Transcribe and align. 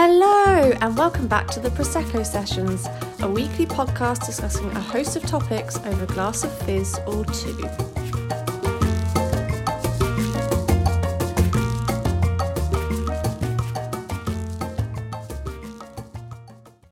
Hello, 0.00 0.70
and 0.80 0.96
welcome 0.96 1.26
back 1.26 1.48
to 1.48 1.58
the 1.58 1.70
Prosecco 1.70 2.24
Sessions, 2.24 2.86
a 3.18 3.28
weekly 3.28 3.66
podcast 3.66 4.24
discussing 4.24 4.70
a 4.70 4.80
host 4.80 5.16
of 5.16 5.24
topics 5.24 5.76
over 5.78 6.04
a 6.04 6.06
glass 6.06 6.44
of 6.44 6.56
fizz 6.62 7.00
or 7.04 7.24
two. 7.24 7.56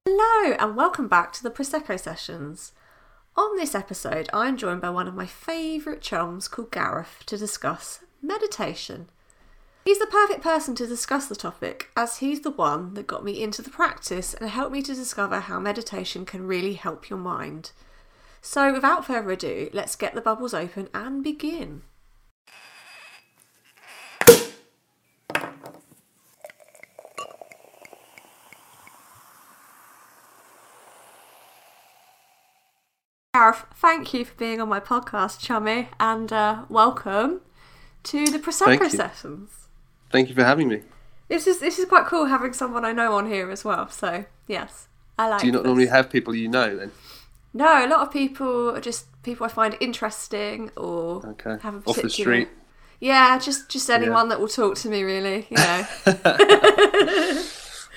Hello, 0.04 0.56
and 0.58 0.74
welcome 0.76 1.06
back 1.06 1.32
to 1.34 1.44
the 1.44 1.50
Prosecco 1.52 2.00
Sessions. 2.00 2.72
On 3.36 3.56
this 3.56 3.76
episode, 3.76 4.28
I'm 4.32 4.56
joined 4.56 4.80
by 4.80 4.90
one 4.90 5.06
of 5.06 5.14
my 5.14 5.26
favourite 5.26 6.00
chums 6.00 6.48
called 6.48 6.72
Gareth 6.72 7.22
to 7.26 7.38
discuss 7.38 8.00
meditation. 8.20 9.10
He's 9.86 10.00
the 10.00 10.06
perfect 10.08 10.42
person 10.42 10.74
to 10.74 10.86
discuss 10.88 11.28
the 11.28 11.36
topic, 11.36 11.90
as 11.96 12.16
he's 12.16 12.40
the 12.40 12.50
one 12.50 12.94
that 12.94 13.06
got 13.06 13.24
me 13.24 13.40
into 13.40 13.62
the 13.62 13.70
practice 13.70 14.34
and 14.34 14.50
helped 14.50 14.72
me 14.72 14.82
to 14.82 14.96
discover 14.96 15.38
how 15.38 15.60
meditation 15.60 16.24
can 16.24 16.44
really 16.44 16.72
help 16.72 17.08
your 17.08 17.20
mind. 17.20 17.70
So, 18.42 18.72
without 18.72 19.04
further 19.04 19.30
ado, 19.30 19.70
let's 19.72 19.94
get 19.94 20.16
the 20.16 20.20
bubbles 20.20 20.52
open 20.52 20.88
and 20.92 21.22
begin. 21.22 21.82
Gareth, 33.34 33.66
thank 33.76 34.12
you 34.12 34.24
for 34.24 34.34
being 34.34 34.60
on 34.60 34.68
my 34.68 34.80
podcast, 34.80 35.38
Chummy, 35.38 35.90
and 36.00 36.32
uh, 36.32 36.64
welcome 36.68 37.42
to 38.02 38.26
the 38.26 38.40
Prosecco 38.40 38.90
sessions. 38.90 39.65
Thank 40.10 40.28
you 40.28 40.34
for 40.34 40.44
having 40.44 40.68
me. 40.68 40.82
This 41.28 41.46
is 41.46 41.58
this 41.58 41.78
is 41.78 41.84
quite 41.86 42.06
cool 42.06 42.26
having 42.26 42.52
someone 42.52 42.84
I 42.84 42.92
know 42.92 43.14
on 43.14 43.26
here 43.26 43.50
as 43.50 43.64
well. 43.64 43.88
So 43.88 44.24
yes, 44.46 44.88
I 45.18 45.28
like. 45.28 45.40
Do 45.40 45.46
you 45.46 45.52
not 45.52 45.62
this. 45.64 45.66
normally 45.66 45.86
have 45.86 46.10
people 46.10 46.34
you 46.34 46.48
know 46.48 46.76
then? 46.76 46.92
No, 47.52 47.84
a 47.84 47.88
lot 47.88 48.00
of 48.00 48.12
people 48.12 48.70
are 48.76 48.80
just 48.80 49.06
people 49.22 49.46
I 49.46 49.48
find 49.48 49.76
interesting 49.80 50.70
or 50.76 51.26
Okay. 51.26 51.56
have 51.62 51.74
a 51.74 51.80
particular. 51.80 51.90
Off 51.90 52.02
the 52.02 52.10
street. 52.10 52.48
Yeah, 53.00 53.38
just 53.38 53.68
just 53.68 53.90
anyone 53.90 54.28
that 54.28 54.40
will 54.40 54.48
talk 54.48 54.76
to 54.76 54.88
me 54.88 55.02
really. 55.02 55.46
You 55.50 55.56
know. 55.56 55.86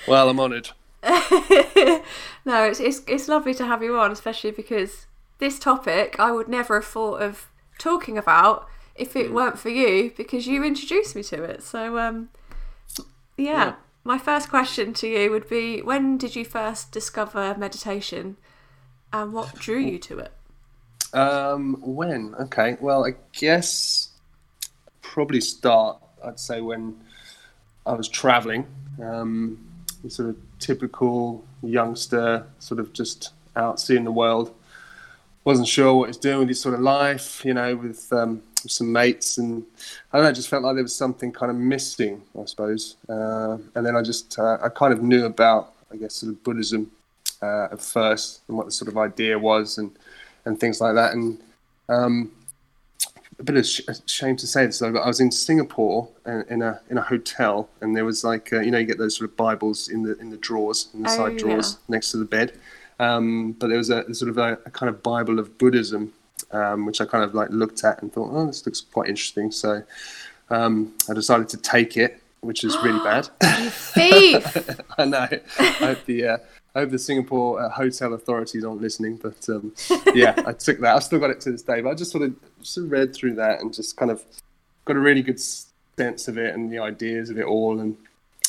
Well, 0.08 0.30
I'm 0.30 0.40
honoured. 0.40 0.70
no, 1.02 2.64
it's, 2.64 2.80
it's 2.80 3.02
it's 3.06 3.28
lovely 3.28 3.54
to 3.54 3.66
have 3.66 3.82
you 3.82 3.98
on, 3.98 4.10
especially 4.10 4.50
because 4.50 5.06
this 5.38 5.58
topic 5.58 6.16
I 6.18 6.32
would 6.32 6.48
never 6.48 6.80
have 6.80 6.86
thought 6.88 7.20
of 7.22 7.48
talking 7.78 8.16
about 8.18 8.66
if 9.00 9.14
Mm. 9.14 9.20
it 9.24 9.32
weren't 9.32 9.58
for 9.58 9.70
you 9.70 10.12
because 10.16 10.46
you 10.46 10.62
introduced 10.64 11.16
me 11.16 11.22
to 11.24 11.42
it. 11.42 11.62
So 11.62 11.98
um, 11.98 12.28
yeah. 13.36 13.64
Yeah. 13.64 13.74
My 14.02 14.18
first 14.18 14.48
question 14.48 14.94
to 14.94 15.06
you 15.08 15.30
would 15.30 15.48
be: 15.48 15.82
When 15.82 16.16
did 16.18 16.34
you 16.34 16.44
first 16.44 16.90
discover 16.92 17.54
meditation, 17.58 18.36
and 19.12 19.32
what 19.32 19.54
drew 19.56 19.78
you 19.78 19.98
to 19.98 20.18
it? 20.20 20.32
Um, 21.12 21.76
when? 21.82 22.34
Okay. 22.40 22.76
Well, 22.80 23.04
I 23.06 23.14
guess 23.32 24.08
probably 25.02 25.40
start. 25.40 25.98
I'd 26.24 26.40
say 26.40 26.60
when 26.60 27.00
I 27.86 27.92
was 27.94 28.08
travelling. 28.08 28.66
Um, 29.02 29.58
sort 30.08 30.30
of 30.30 30.36
typical 30.58 31.44
youngster, 31.62 32.46
sort 32.58 32.80
of 32.80 32.92
just 32.92 33.30
out 33.54 33.78
seeing 33.80 34.04
the 34.04 34.12
world. 34.12 34.54
Wasn't 35.44 35.68
sure 35.68 35.94
what 35.94 36.08
he's 36.08 36.16
doing 36.16 36.38
with 36.40 36.48
his 36.48 36.60
sort 36.60 36.74
of 36.74 36.80
life, 36.80 37.44
you 37.44 37.52
know, 37.54 37.76
with 37.76 38.10
um, 38.12 38.42
some 38.68 38.92
mates, 38.92 39.38
and 39.38 39.64
I 40.12 40.18
don't 40.18 40.26
know. 40.26 40.32
Just 40.32 40.48
felt 40.48 40.62
like 40.62 40.74
there 40.74 40.82
was 40.82 40.94
something 40.94 41.32
kind 41.32 41.50
of 41.50 41.56
missing, 41.56 42.22
I 42.40 42.44
suppose. 42.44 42.96
Uh, 43.08 43.58
and 43.74 43.86
then 43.86 43.96
I 43.96 44.02
just, 44.02 44.38
uh, 44.38 44.58
I 44.62 44.68
kind 44.68 44.92
of 44.92 45.02
knew 45.02 45.24
about, 45.24 45.72
I 45.92 45.96
guess, 45.96 46.14
sort 46.14 46.32
of 46.32 46.42
Buddhism 46.42 46.90
uh, 47.42 47.68
at 47.72 47.80
first, 47.80 48.42
and 48.48 48.56
what 48.56 48.66
the 48.66 48.72
sort 48.72 48.88
of 48.88 48.96
idea 48.98 49.38
was, 49.38 49.78
and 49.78 49.90
and 50.44 50.58
things 50.58 50.80
like 50.80 50.94
that. 50.94 51.12
And 51.12 51.38
um, 51.88 52.32
a 53.38 53.42
bit 53.42 53.56
of 53.56 53.66
sh- 53.66 53.80
a 53.88 53.94
shame 54.06 54.36
to 54.36 54.46
say 54.46 54.66
this 54.66 54.78
though, 54.80 54.92
but 54.92 55.00
I 55.00 55.06
was 55.06 55.20
in 55.20 55.30
Singapore 55.30 56.08
uh, 56.26 56.42
in 56.50 56.62
a 56.62 56.80
in 56.90 56.98
a 56.98 57.02
hotel, 57.02 57.68
and 57.80 57.96
there 57.96 58.04
was 58.04 58.24
like 58.24 58.52
uh, 58.52 58.60
you 58.60 58.70
know 58.70 58.78
you 58.78 58.86
get 58.86 58.98
those 58.98 59.16
sort 59.16 59.30
of 59.30 59.36
Bibles 59.36 59.88
in 59.88 60.02
the 60.02 60.16
in 60.18 60.30
the 60.30 60.36
drawers 60.36 60.88
in 60.94 61.02
the 61.02 61.10
Oh, 61.10 61.16
side 61.16 61.36
drawers 61.38 61.72
yeah. 61.72 61.94
next 61.94 62.10
to 62.12 62.16
the 62.18 62.24
bed. 62.24 62.52
Um, 62.98 63.52
but 63.52 63.68
there 63.68 63.78
was 63.78 63.88
a 63.88 64.12
sort 64.14 64.28
of 64.28 64.36
a, 64.36 64.58
a 64.66 64.70
kind 64.70 64.90
of 64.90 65.02
Bible 65.02 65.38
of 65.38 65.56
Buddhism, 65.56 66.12
um, 66.52 66.86
which 66.86 67.00
I 67.00 67.04
kind 67.06 67.24
of 67.24 67.34
like 67.34 67.50
looked 67.50 67.84
at 67.84 68.02
and 68.02 68.12
thought, 68.12 68.30
oh, 68.32 68.46
this 68.46 68.64
looks 68.66 68.80
quite 68.80 69.08
interesting. 69.08 69.50
So 69.50 69.82
um, 70.50 70.94
I 71.08 71.14
decided 71.14 71.48
to 71.50 71.56
take 71.56 71.96
it, 71.96 72.22
which 72.40 72.64
is 72.64 72.76
really 72.78 72.98
bad. 73.04 73.28
Thief! 73.72 74.80
I 74.98 75.04
know. 75.04 75.28
I 75.58 75.64
hope 75.64 76.04
the 76.06 76.26
uh, 76.26 76.38
I 76.74 76.80
hope 76.80 76.90
the 76.90 76.98
Singapore 76.98 77.60
uh, 77.60 77.68
hotel 77.68 78.12
authorities 78.14 78.64
aren't 78.64 78.80
listening, 78.80 79.16
but 79.16 79.48
um, 79.48 79.74
yeah, 80.14 80.34
I 80.46 80.52
took 80.52 80.78
that. 80.80 80.96
I've 80.96 81.04
still 81.04 81.18
got 81.18 81.30
it 81.30 81.40
to 81.42 81.52
this 81.52 81.62
day. 81.62 81.80
But 81.80 81.90
I 81.90 81.94
just 81.94 82.12
sort 82.12 82.24
of 82.24 82.34
just 82.60 82.78
read 82.78 83.14
through 83.14 83.34
that 83.34 83.60
and 83.60 83.74
just 83.74 83.96
kind 83.96 84.10
of 84.10 84.22
got 84.84 84.96
a 84.96 85.00
really 85.00 85.22
good 85.22 85.40
sense 85.40 86.28
of 86.28 86.38
it 86.38 86.54
and 86.54 86.72
the 86.72 86.78
ideas 86.78 87.30
of 87.30 87.38
it 87.38 87.44
all. 87.44 87.80
And 87.80 87.96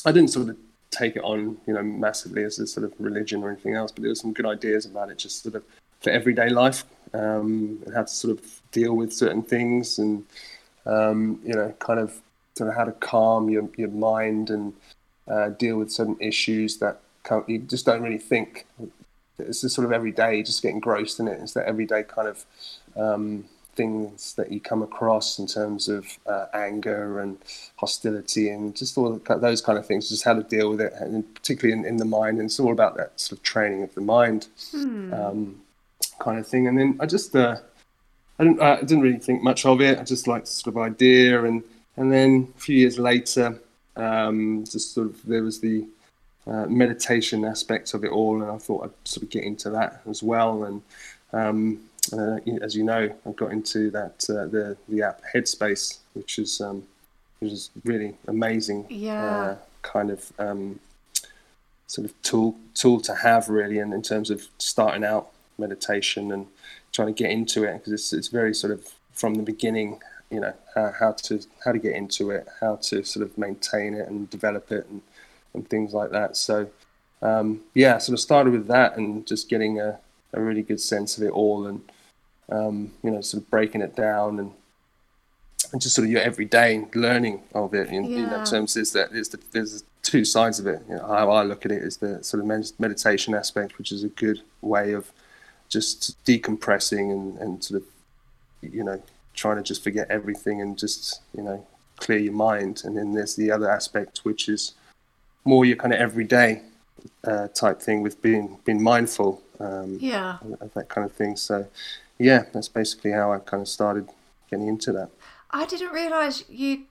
I 0.06 0.12
didn't 0.12 0.30
sort 0.30 0.50
of 0.50 0.58
take 0.92 1.16
it 1.16 1.24
on, 1.24 1.58
you 1.66 1.74
know, 1.74 1.82
massively 1.82 2.44
as 2.44 2.60
a 2.60 2.68
sort 2.68 2.84
of 2.84 2.94
religion 3.00 3.44
or 3.44 3.50
anything 3.50 3.76
else, 3.76 3.92
but 3.92 4.02
there 4.02 4.12
were 4.12 4.16
some 4.16 4.34
good 4.34 4.46
ideas 4.46 4.86
about 4.86 5.10
it, 5.10 5.18
just 5.18 5.42
sort 5.42 5.56
of 5.56 5.64
for 6.02 6.10
everyday 6.10 6.50
life 6.50 6.84
um, 7.14 7.80
and 7.86 7.94
how 7.94 8.04
to 8.04 8.08
sort 8.08 8.38
of 8.38 8.62
deal 8.72 8.96
with 8.96 9.14
certain 9.14 9.44
things 9.44 10.00
and 10.00 10.26
um, 10.86 11.40
you 11.44 11.54
know, 11.54 11.74
kind 11.80 12.00
of 12.00 12.20
sort 12.56 12.70
of 12.70 12.76
how 12.76 12.86
to 12.86 12.92
calm 12.94 13.50
your 13.50 13.70
your 13.78 13.90
mind 13.90 14.50
and 14.50 14.74
uh, 15.28 15.50
deal 15.50 15.78
with 15.78 15.92
certain 15.92 16.18
issues 16.20 16.78
that 16.78 17.02
you 17.48 17.60
just 17.60 17.86
don't 17.86 18.02
really 18.02 18.18
think. 18.18 18.66
It's 19.40 19.62
just 19.62 19.76
sort 19.76 19.86
of 19.86 19.92
every 19.92 20.12
day, 20.12 20.44
just 20.44 20.62
get 20.62 20.72
engrossed 20.72 21.20
in 21.20 21.28
it. 21.28 21.40
It's 21.42 21.54
that 21.54 21.66
everyday 21.66 22.04
kind 22.04 22.28
of 22.28 22.46
um, 22.96 23.46
things 23.76 24.34
that 24.36 24.52
you 24.52 24.60
come 24.60 24.84
across 24.84 25.40
in 25.40 25.48
terms 25.48 25.88
of 25.88 26.06
uh, 26.28 26.48
anger 26.54 27.20
and 27.20 27.38
hostility 27.78 28.50
and 28.50 28.76
just 28.76 28.98
all 28.98 29.20
those 29.28 29.62
kind 29.62 29.80
of 29.80 29.86
things, 29.86 30.10
just 30.10 30.26
how 30.26 30.34
to 30.34 30.44
deal 30.44 30.70
with 30.72 30.82
it, 30.82 30.94
and 31.00 31.34
particularly 31.34 31.80
in, 31.80 31.86
in 31.86 31.98
the 31.98 32.06
mind. 32.06 32.38
And 32.38 32.48
it's 32.48 32.60
all 32.60 32.72
about 32.72 32.98
that 32.98 33.20
sort 33.20 33.40
of 33.40 33.44
training 33.44 33.84
of 33.84 33.96
the 33.96 34.02
mind 34.02 34.48
um, 35.14 35.62
kind 36.22 36.40
of 36.40 36.48
thing. 36.48 36.68
And 36.68 36.78
then 36.78 36.98
I 37.00 37.06
just, 37.06 37.36
uh, 37.36 37.58
I 38.40 38.44
didn't, 38.44 38.62
I 38.62 38.80
didn't 38.80 39.02
really 39.02 39.20
think 39.20 39.44
much 39.44 39.66
of 39.66 39.82
it. 39.82 40.00
I 40.00 40.04
just 40.04 40.28
liked 40.28 40.46
the 40.46 40.52
sort 40.52 40.76
of 40.76 40.82
idea, 40.82 41.44
and 41.44 41.64
and 41.98 42.12
then 42.12 42.54
a 42.58 42.60
few 42.60 42.78
years 42.78 42.98
later, 42.98 43.60
um, 43.96 44.64
just 44.64 44.94
sort 44.94 45.08
of 45.08 45.22
there 45.26 45.44
was 45.44 45.60
the 45.60 45.86
uh, 46.48 46.66
meditation 46.66 47.46
aspect 47.46 47.94
of 47.94 48.04
it 48.04 48.12
all, 48.12 48.42
and 48.42 48.52
I 48.52 48.58
thought 48.58 48.86
I'd 48.86 49.08
sort 49.08 49.24
of 49.24 49.30
get 49.30 49.44
into 49.44 49.70
that 49.72 50.02
as 50.10 50.24
well. 50.24 50.64
And 50.64 50.82
um, 51.34 51.80
uh, 52.14 52.38
as 52.62 52.76
you 52.76 52.84
know, 52.84 53.14
I've 53.26 53.36
got 53.36 53.52
into 53.52 53.92
that 53.92 54.26
uh, 54.30 54.46
the 54.48 54.78
the 54.90 55.04
app 55.04 55.22
Headspace, 55.34 56.00
which 56.14 56.40
is 56.40 56.62
um, 56.62 56.84
which 57.40 57.52
is 57.52 57.70
really 57.84 58.16
amazing. 58.28 58.86
Yeah. 58.90 59.26
Uh, 59.26 59.56
kind 59.84 60.12
of 60.12 60.32
um, 60.38 60.80
sort 61.88 62.06
of 62.06 62.22
tool 62.22 62.56
tool 62.74 63.02
to 63.02 63.14
have 63.16 63.50
really, 63.50 63.80
and 63.80 63.94
in 63.94 64.02
terms 64.02 64.30
of 64.32 64.48
starting 64.58 65.04
out 65.04 65.30
meditation 65.62 66.32
and 66.32 66.48
trying 66.92 67.08
to 67.14 67.24
get 67.24 67.32
into 67.32 67.64
it 67.64 67.74
because 67.78 67.94
it's 67.94 68.12
it's 68.14 68.28
very 68.28 68.54
sort 68.54 68.72
of 68.74 68.80
from 69.14 69.36
the 69.36 69.44
beginning 69.44 70.00
you 70.30 70.40
know 70.40 70.54
how, 70.76 70.92
how 71.00 71.12
to 71.14 71.40
how 71.64 71.72
to 71.72 71.80
get 71.80 71.94
into 71.94 72.32
it 72.32 72.48
how 72.60 72.76
to 72.78 73.04
sort 73.04 73.26
of 73.26 73.38
maintain 73.38 73.94
it 73.94 74.08
and 74.08 74.30
develop 74.30 74.72
it 74.72 74.86
and, 74.90 75.02
and 75.54 75.70
things 75.70 75.94
like 75.94 76.12
that. 76.12 76.36
So 76.38 76.70
um, 77.22 77.62
yeah 77.74 77.98
sort 78.00 78.14
of 78.14 78.20
started 78.20 78.52
with 78.52 78.68
that 78.68 78.98
and 78.98 79.26
just 79.28 79.50
getting 79.50 79.80
a, 79.80 80.00
a 80.34 80.42
really 80.42 80.64
good 80.64 80.82
sense 80.82 81.18
of 81.18 81.24
it 81.24 81.32
all 81.32 81.68
and 81.68 81.82
um, 82.50 82.92
you 83.04 83.12
know 83.12 83.22
sort 83.22 83.44
of 83.44 83.50
breaking 83.50 83.82
it 83.82 83.96
down 83.96 84.40
and 84.40 84.52
and 85.72 85.82
just 85.82 85.96
sort 85.96 86.06
of 86.06 86.12
your 86.12 86.22
everyday 86.22 86.86
learning 86.96 87.42
of 87.54 87.74
it 87.74 87.88
in, 87.90 88.04
Yeah. 88.06 88.30
that 88.30 88.46
terms. 88.48 88.76
Is 88.76 88.92
that 88.94 89.12
there's 89.14 89.30
the, 89.30 89.40
there's 89.52 89.84
two 90.02 90.26
sides 90.26 90.60
of 90.60 90.68
it. 90.68 90.82
You 90.90 90.96
know, 90.96 91.08
how 91.08 91.32
I 91.32 91.44
look 91.44 91.66
at 91.66 91.72
it 91.72 91.82
is 91.82 91.98
the 91.98 92.22
sort 92.24 92.42
of 92.42 92.48
med- 92.48 92.72
meditation 92.80 93.34
aspect 93.34 93.78
which 93.78 93.92
is 93.92 94.04
a 94.04 94.10
good 94.10 94.42
way 94.62 94.92
of 94.94 95.12
just 95.72 96.24
decompressing 96.26 97.12
and, 97.12 97.38
and 97.40 97.64
sort 97.64 97.82
of 97.82 97.88
you 98.62 98.84
know 98.84 99.02
trying 99.34 99.56
to 99.56 99.64
just 99.64 99.84
forget 99.84 100.06
everything 100.12 100.62
and 100.62 100.78
just 100.78 101.22
you 101.36 101.42
know 101.42 101.66
clear 101.98 102.20
your 102.20 102.34
mind. 102.34 102.82
And 102.84 102.98
then 102.98 103.14
there's 103.14 103.36
the 103.36 103.52
other 103.52 103.70
aspect 103.70 104.20
which 104.24 104.50
is 104.50 104.74
more 105.46 105.66
your 105.66 105.78
kind 105.78 105.94
of 105.94 106.00
everyday 106.00 106.62
uh, 107.24 107.48
type 107.50 107.82
thing 107.82 108.02
with 108.02 108.22
being 108.22 108.60
being 108.66 108.84
mindful 108.84 109.42
um, 109.60 109.98
yeah. 110.00 110.38
of 110.60 110.74
that 110.74 110.90
kind 110.90 111.06
of 111.06 111.14
thing. 111.14 111.36
So 111.36 111.68
yeah 112.20 112.44
that's 112.54 112.68
basically 112.68 113.12
how 113.12 113.32
I 113.32 113.40
kind 113.40 113.62
of 113.62 113.68
started 113.68 114.08
getting 114.50 114.68
into 114.68 114.92
that. 114.92 115.10
I 115.52 115.66
didn't 115.66 115.92
realise 115.92 116.44
you 116.50 116.84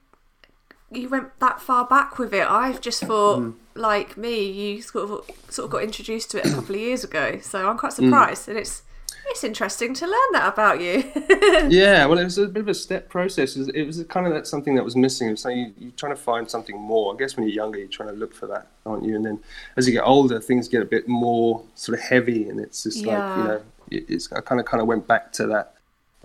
you 0.91 1.07
went 1.09 1.37
that 1.39 1.61
far 1.61 1.85
back 1.85 2.19
with 2.19 2.33
it. 2.33 2.45
I've 2.49 2.81
just 2.81 3.01
thought, 3.03 3.39
Mm. 3.39 3.53
like 3.75 4.17
me, 4.17 4.45
you 4.51 4.81
sort 4.81 5.09
of 5.09 5.29
sort 5.49 5.65
of 5.65 5.71
got 5.71 5.83
introduced 5.83 6.31
to 6.31 6.39
it 6.39 6.45
a 6.47 6.49
couple 6.55 6.75
of 6.75 6.81
years 6.81 7.03
ago. 7.03 7.39
So 7.41 7.67
I'm 7.67 7.75
Mm. 7.77 7.79
quite 7.79 7.93
surprised, 7.93 8.47
and 8.49 8.57
it's 8.57 8.83
It's 9.27 9.43
interesting 9.45 9.93
to 9.93 10.05
learn 10.07 10.31
that 10.33 10.51
about 10.51 10.81
you. 10.81 11.03
yeah, 11.69 12.05
well, 12.05 12.17
it 12.17 12.23
was 12.25 12.37
a 12.37 12.47
bit 12.47 12.61
of 12.61 12.67
a 12.67 12.73
step 12.73 13.07
process. 13.07 13.55
It 13.55 13.59
was, 13.59 13.69
it 13.69 13.83
was 13.83 14.03
kind 14.09 14.25
of 14.27 14.33
that 14.33 14.45
something 14.47 14.75
that 14.75 14.83
was 14.83 14.95
missing. 14.95 15.27
It 15.29 15.31
was 15.31 15.45
like 15.45 15.55
you, 15.55 15.73
you're 15.77 15.91
trying 15.91 16.13
to 16.15 16.21
find 16.21 16.49
something 16.49 16.77
more. 16.77 17.13
I 17.13 17.17
guess 17.17 17.37
when 17.37 17.47
you're 17.47 17.55
younger, 17.55 17.77
you're 17.79 17.87
trying 17.87 18.09
to 18.09 18.15
look 18.15 18.33
for 18.33 18.47
that, 18.47 18.67
aren't 18.85 19.05
you? 19.05 19.15
And 19.15 19.23
then 19.23 19.39
as 19.77 19.85
you 19.87 19.93
get 19.93 20.03
older, 20.03 20.41
things 20.41 20.67
get 20.67 20.81
a 20.81 20.85
bit 20.85 21.07
more 21.07 21.63
sort 21.75 21.97
of 21.99 22.03
heavy, 22.03 22.49
and 22.49 22.59
it's 22.59 22.83
just 22.83 23.05
Yeah. 23.05 23.19
like 23.19 23.37
you 23.37 23.43
know, 23.43 23.61
it, 23.91 24.05
it's 24.09 24.29
I 24.33 24.41
kind 24.41 24.59
of 24.59 24.65
kind 24.65 24.81
of 24.81 24.87
went 24.87 25.07
back 25.07 25.31
to 25.33 25.47
that 25.47 25.75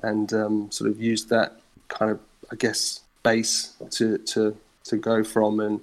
and 0.02 0.32
um, 0.32 0.70
sort 0.72 0.90
of 0.90 1.00
used 1.00 1.28
that 1.28 1.60
kind 1.88 2.10
of 2.10 2.18
I 2.50 2.56
guess 2.56 3.02
base 3.26 3.74
to 3.90 4.18
to 4.18 4.56
to 4.84 4.96
go 4.96 5.24
from 5.24 5.60
and 5.60 5.80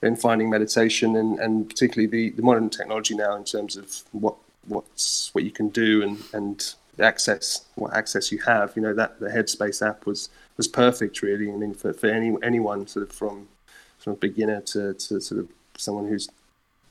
then 0.00 0.14
finding 0.16 0.48
meditation 0.48 1.16
and, 1.16 1.38
and 1.40 1.68
particularly 1.68 2.06
the, 2.06 2.30
the 2.36 2.42
modern 2.42 2.70
technology 2.70 3.14
now 3.14 3.34
in 3.34 3.44
terms 3.44 3.76
of 3.76 4.02
what 4.12 4.36
what's 4.66 5.34
what 5.34 5.44
you 5.44 5.50
can 5.50 5.68
do 5.68 6.02
and 6.02 6.16
and 6.32 6.74
the 6.96 7.04
access 7.04 7.66
what 7.74 7.92
access 7.94 8.32
you 8.32 8.38
have 8.38 8.74
you 8.76 8.82
know 8.82 8.94
that 8.94 9.20
the 9.20 9.28
headspace 9.28 9.86
app 9.86 10.06
was 10.06 10.30
was 10.56 10.68
perfect 10.68 11.22
really. 11.22 11.50
I 11.50 11.56
mean 11.56 11.74
for, 11.74 11.92
for 11.92 12.08
any 12.08 12.36
anyone 12.42 12.86
sort 12.86 13.08
of 13.08 13.12
from 13.14 13.48
from 13.98 14.12
a 14.12 14.16
beginner 14.16 14.60
to, 14.60 14.94
to 14.94 15.20
sort 15.20 15.40
of 15.40 15.48
someone 15.76 16.06
who's 16.08 16.28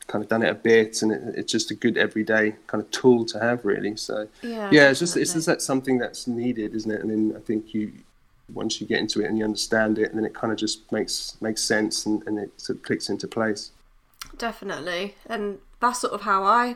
kind 0.08 0.24
of 0.24 0.30
done 0.30 0.44
it 0.44 0.50
a 0.50 0.56
bit 0.56 1.02
and 1.02 1.12
it, 1.12 1.22
it's 1.36 1.52
just 1.52 1.70
a 1.72 1.76
good 1.76 1.98
everyday 1.98 2.56
kind 2.68 2.82
of 2.84 2.90
tool 2.92 3.26
to 3.26 3.40
have 3.40 3.66
really. 3.66 3.96
So 3.98 4.28
yeah, 4.42 4.70
yeah 4.72 4.90
it's 4.90 5.00
just 5.00 5.18
it's 5.18 5.34
just 5.34 5.48
that 5.48 5.62
something 5.62 5.98
that's 5.98 6.28
needed 6.28 6.74
isn't 6.76 6.92
it? 6.92 7.02
And 7.02 7.10
then 7.12 7.38
i 7.38 7.42
think 7.42 7.74
you 7.74 7.92
once 8.54 8.80
you 8.80 8.88
get 8.88 9.00
into 9.00 9.22
it 9.22 9.26
and 9.26 9.38
you 9.38 9.44
understand 9.44 10.00
it 10.00 10.14
then 10.14 10.26
it 10.26 10.34
kind 10.34 10.52
of 10.54 10.60
just 10.60 10.90
makes 10.92 11.38
makes 11.42 11.62
sense 11.62 12.06
and, 12.06 12.24
and 12.28 12.40
it 12.40 12.52
sort 12.60 12.78
of 12.78 12.84
clicks 12.84 13.10
into 13.10 13.28
place 13.28 13.72
Definitely. 14.38 15.16
And 15.26 15.60
that's 15.80 16.02
sort 16.02 16.14
of 16.14 16.22
how 16.22 16.44
I 16.44 16.76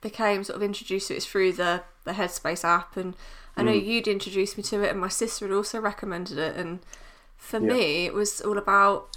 became 0.00 0.44
sort 0.44 0.56
of 0.56 0.62
introduced 0.62 1.08
to 1.08 1.14
it 1.14 1.18
is 1.18 1.26
through 1.26 1.52
the, 1.52 1.82
the 2.04 2.12
Headspace 2.12 2.64
app. 2.64 2.96
And 2.96 3.14
I 3.56 3.62
know 3.62 3.72
you'd 3.72 4.08
introduced 4.08 4.56
me 4.56 4.62
to 4.64 4.82
it, 4.82 4.90
and 4.90 5.00
my 5.00 5.08
sister 5.08 5.46
had 5.46 5.54
also 5.54 5.80
recommended 5.80 6.38
it. 6.38 6.56
And 6.56 6.80
for 7.36 7.60
Yeah. 7.60 7.68
me, 7.68 8.06
it 8.06 8.14
was 8.14 8.40
all 8.40 8.58
about, 8.58 9.08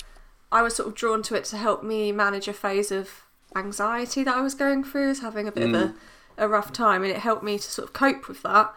I 0.51 0.61
was 0.61 0.75
sort 0.75 0.89
of 0.89 0.95
drawn 0.95 1.21
to 1.23 1.35
it 1.35 1.45
to 1.45 1.57
help 1.57 1.83
me 1.83 2.11
manage 2.11 2.47
a 2.47 2.53
phase 2.53 2.91
of 2.91 3.23
anxiety 3.55 4.23
that 4.23 4.35
I 4.35 4.41
was 4.41 4.55
going 4.55 4.83
through, 4.83 5.05
I 5.05 5.09
was 5.09 5.19
having 5.21 5.47
a 5.47 5.51
bit 5.51 5.63
of 5.65 5.73
a, 5.75 5.93
a 6.37 6.47
rough 6.47 6.71
time, 6.73 7.03
and 7.03 7.11
it 7.11 7.19
helped 7.19 7.43
me 7.43 7.57
to 7.57 7.63
sort 7.71 7.87
of 7.87 7.93
cope 7.93 8.27
with 8.27 8.41
that. 8.43 8.73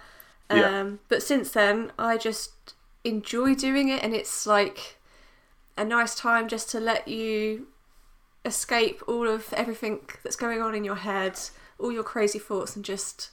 Um, 0.50 0.58
Yeah. 0.58 0.90
But 1.08 1.22
since 1.22 1.50
then, 1.52 1.92
I 1.98 2.18
just 2.18 2.73
enjoy 3.04 3.54
doing 3.54 3.88
it, 3.88 4.02
and 4.02 4.14
it's 4.14 4.46
like 4.46 4.96
a 5.76 5.84
nice 5.84 6.14
time 6.14 6.48
just 6.48 6.70
to 6.70 6.80
let 6.80 7.08
you 7.08 7.68
escape 8.44 9.02
all 9.08 9.28
of 9.28 9.52
everything 9.52 10.00
that's 10.22 10.36
going 10.36 10.60
on 10.60 10.74
in 10.74 10.84
your 10.84 10.96
head, 10.96 11.38
all 11.78 11.92
your 11.92 12.02
crazy 12.02 12.38
thoughts, 12.38 12.76
and 12.76 12.84
just 12.84 13.30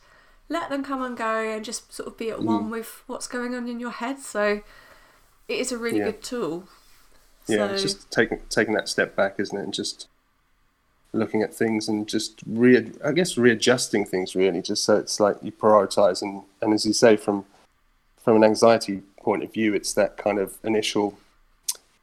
let 0.49 0.69
them 0.69 0.83
come 0.83 1.01
and 1.01 1.17
go 1.17 1.39
and 1.39 1.63
just 1.63 1.93
sort 1.93 2.07
of 2.07 2.17
be 2.17 2.29
at 2.29 2.39
mm. 2.39 2.45
one 2.45 2.69
with 2.69 3.03
what's 3.07 3.27
going 3.27 3.55
on 3.55 3.67
in 3.67 3.79
your 3.79 3.91
head. 3.91 4.19
So 4.19 4.61
it 5.47 5.59
is 5.59 5.71
a 5.71 5.77
really 5.77 5.99
Yeah. 5.99 6.05
good 6.05 6.23
tool. 6.23 6.67
yeah 7.47 7.67
so, 7.67 7.73
it's 7.73 7.81
just 7.81 8.11
taking 8.11 8.39
taking 8.49 8.73
that 8.75 8.87
step 8.87 9.15
back 9.15 9.35
isn't 9.39 9.57
it 9.57 9.63
and 9.63 9.73
just 9.73 10.07
looking 11.11 11.41
at 11.41 11.53
things 11.53 11.89
and 11.89 12.07
just 12.07 12.39
re 12.45 12.91
i 13.03 13.11
guess 13.11 13.35
readjusting 13.35 14.05
things 14.05 14.35
really 14.35 14.61
just 14.61 14.83
so 14.83 14.95
it's 14.97 15.19
like 15.19 15.37
you 15.41 15.51
prioritize 15.51 16.21
and 16.21 16.43
and 16.61 16.71
as 16.71 16.85
you 16.85 16.93
say 16.93 17.17
from 17.17 17.43
from 18.23 18.37
an 18.37 18.43
anxiety 18.43 19.01
point 19.21 19.43
of 19.43 19.53
view 19.53 19.73
it's 19.73 19.93
that 19.93 20.17
kind 20.17 20.39
of 20.39 20.57
initial 20.63 21.17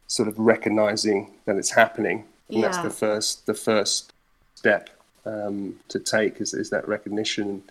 sort 0.08 0.26
of 0.26 0.38
recognizing 0.38 1.30
that 1.44 1.56
it's 1.56 1.70
happening. 1.70 2.24
And 2.50 2.64
that's 2.64 2.78
the 2.78 2.90
first 2.90 3.46
the 3.46 3.54
first 3.54 4.12
step 4.54 4.88
um, 5.26 5.78
to 5.88 6.00
take 6.00 6.40
is, 6.40 6.54
is 6.54 6.70
that 6.70 6.88
recognition. 6.88 7.62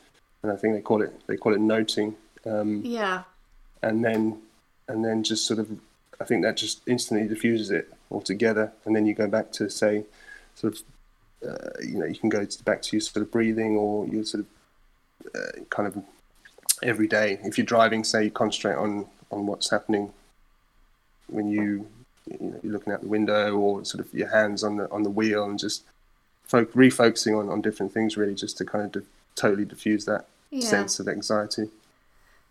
And 0.43 0.51
i 0.51 0.55
think 0.55 0.75
they 0.75 0.81
call 0.81 1.01
it 1.01 1.11
they 1.27 1.35
call 1.35 1.53
it 1.53 1.59
noting. 1.59 2.15
Um, 2.45 2.81
yeah, 2.85 3.23
and 3.81 4.05
then 4.05 4.39
and 4.87 5.03
then 5.03 5.23
just 5.23 5.47
sort 5.47 5.59
of 5.59 5.67
I 6.21 6.25
think 6.25 6.43
that 6.43 6.57
just 6.57 6.81
instantly 6.87 7.27
diffuses 7.27 7.71
it 7.71 7.91
altogether, 8.11 8.71
and 8.85 8.95
then 8.95 9.07
you 9.07 9.15
go 9.15 9.27
back 9.27 9.51
to 9.53 9.69
say 9.69 10.05
sort 10.53 10.73
of 10.75 11.49
uh, 11.49 11.81
you 11.81 11.97
know 11.97 12.05
you 12.05 12.15
can 12.15 12.29
go 12.29 12.45
to, 12.45 12.63
back 12.63 12.83
to 12.83 12.95
your 12.95 13.01
sort 13.01 13.23
of 13.25 13.31
breathing 13.31 13.75
or 13.75 14.07
your 14.07 14.23
sort 14.23 14.45
of 14.45 15.35
uh, 15.35 15.63
kind 15.71 15.87
of 15.87 16.03
every 16.83 17.07
day. 17.07 17.39
If 17.43 17.57
you're 17.57 17.65
driving, 17.65 18.03
say 18.03 18.25
you 18.25 18.31
concentrate 18.31 18.75
on 18.75 19.07
on 19.31 19.45
what's 19.45 19.69
happening 19.69 20.13
when 21.27 21.49
you 21.49 21.87
you 22.25 22.37
know 22.39 22.59
you're 22.63 22.73
looking 22.73 22.93
out 22.93 23.01
the 23.01 23.07
window 23.07 23.55
or 23.55 23.83
sort 23.85 24.05
of 24.05 24.13
your 24.13 24.29
hands 24.29 24.63
on 24.63 24.77
the 24.77 24.89
on 24.91 25.03
the 25.03 25.09
wheel 25.09 25.45
and 25.45 25.59
just 25.59 25.83
fo- 26.43 26.65
refocusing 26.65 27.37
on 27.39 27.49
on 27.49 27.61
different 27.61 27.93
things 27.93 28.17
really 28.17 28.35
just 28.35 28.57
to 28.57 28.65
kind 28.65 28.85
of 28.85 28.91
di- 28.91 29.09
totally 29.35 29.65
diffuse 29.65 30.05
that 30.05 30.25
yeah, 30.49 30.67
sense 30.67 30.99
of 30.99 31.07
anxiety. 31.07 31.69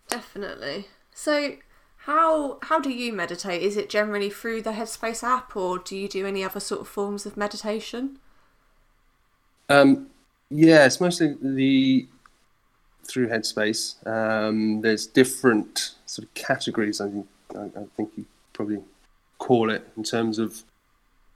definitely. 0.09 0.89
So 1.15 1.57
how 2.07 2.59
how 2.63 2.79
do 2.79 2.91
you 2.91 3.13
meditate? 3.13 3.63
Is 3.63 3.77
it 3.77 3.89
generally 3.89 4.31
through 4.31 4.63
the 4.63 4.73
Headspace 4.73 5.25
app, 5.25 5.57
or 5.57 5.79
do 5.79 5.97
you 5.97 6.09
do 6.09 6.27
any 6.27 6.45
other 6.45 6.61
sort 6.61 6.83
of 6.83 6.89
forms 6.89 7.27
of 7.27 7.37
meditation? 7.37 8.19
Um, 9.69 10.09
yeah, 10.51 10.87
it's 10.87 11.01
mostly 11.01 11.37
the 11.41 12.07
through 13.07 13.29
Headspace. 13.29 14.07
Um, 14.07 14.81
there's 14.83 15.07
different 15.07 15.95
sort 16.07 16.27
of 16.29 16.35
categories. 16.35 17.01
I 17.01 17.09
think 17.11 17.27
I, 17.55 17.65
I 17.81 17.85
think 17.97 18.11
you 18.17 18.25
probably 18.53 18.81
call 19.39 19.71
it 19.71 19.87
in 19.97 20.03
terms 20.03 20.39
of 20.39 20.63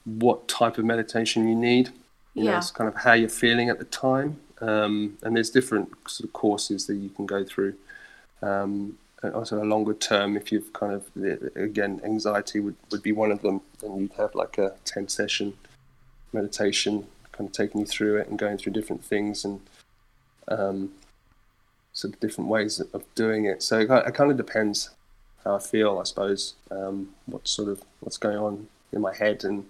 what 0.04 0.48
type 0.48 0.78
of 0.78 0.84
meditation 0.84 1.48
you 1.48 1.54
need. 1.54 1.90
You 2.34 2.44
know, 2.44 2.50
Yeah. 2.52 2.58
it's 2.58 2.70
kind 2.70 2.88
of 2.88 2.96
how 3.02 3.12
you're 3.12 3.28
feeling 3.28 3.68
at 3.68 3.78
the 3.78 3.84
time. 3.84 4.38
Um, 4.60 5.16
and 5.22 5.36
there's 5.36 5.50
different 5.50 5.88
sort 6.06 6.28
of 6.28 6.32
courses 6.32 6.86
that 6.86 6.96
you 6.96 7.08
can 7.10 7.26
go 7.26 7.44
through. 7.44 7.74
Um, 8.42 8.98
also 9.34 9.62
a 9.62 9.64
longer 9.64 9.94
term, 9.94 10.36
if 10.36 10.50
you've 10.50 10.72
kind 10.72 10.92
of 10.94 11.04
again 11.56 12.00
anxiety 12.04 12.58
would, 12.60 12.76
would 12.90 13.02
be 13.02 13.12
one 13.12 13.30
of 13.30 13.42
them, 13.42 13.60
and 13.82 14.00
you'd 14.00 14.12
have 14.14 14.34
like 14.34 14.56
a 14.58 14.74
ten 14.84 15.08
session 15.08 15.54
meditation, 16.32 17.06
kind 17.32 17.48
of 17.48 17.52
taking 17.52 17.80
you 17.80 17.86
through 17.86 18.16
it 18.16 18.28
and 18.28 18.38
going 18.38 18.56
through 18.56 18.72
different 18.72 19.04
things 19.04 19.44
and 19.44 19.60
um, 20.48 20.90
sort 21.92 22.14
of 22.14 22.20
different 22.20 22.48
ways 22.50 22.80
of 22.80 23.04
doing 23.14 23.44
it. 23.44 23.62
So 23.62 23.78
it, 23.80 23.90
it 23.90 24.14
kind 24.14 24.30
of 24.30 24.36
depends 24.36 24.90
how 25.44 25.56
I 25.56 25.58
feel, 25.58 25.98
I 25.98 26.04
suppose, 26.04 26.54
um, 26.70 27.10
what 27.26 27.48
sort 27.48 27.68
of 27.68 27.82
what's 28.00 28.16
going 28.18 28.36
on 28.38 28.68
in 28.92 29.00
my 29.00 29.14
head, 29.14 29.44
and 29.44 29.64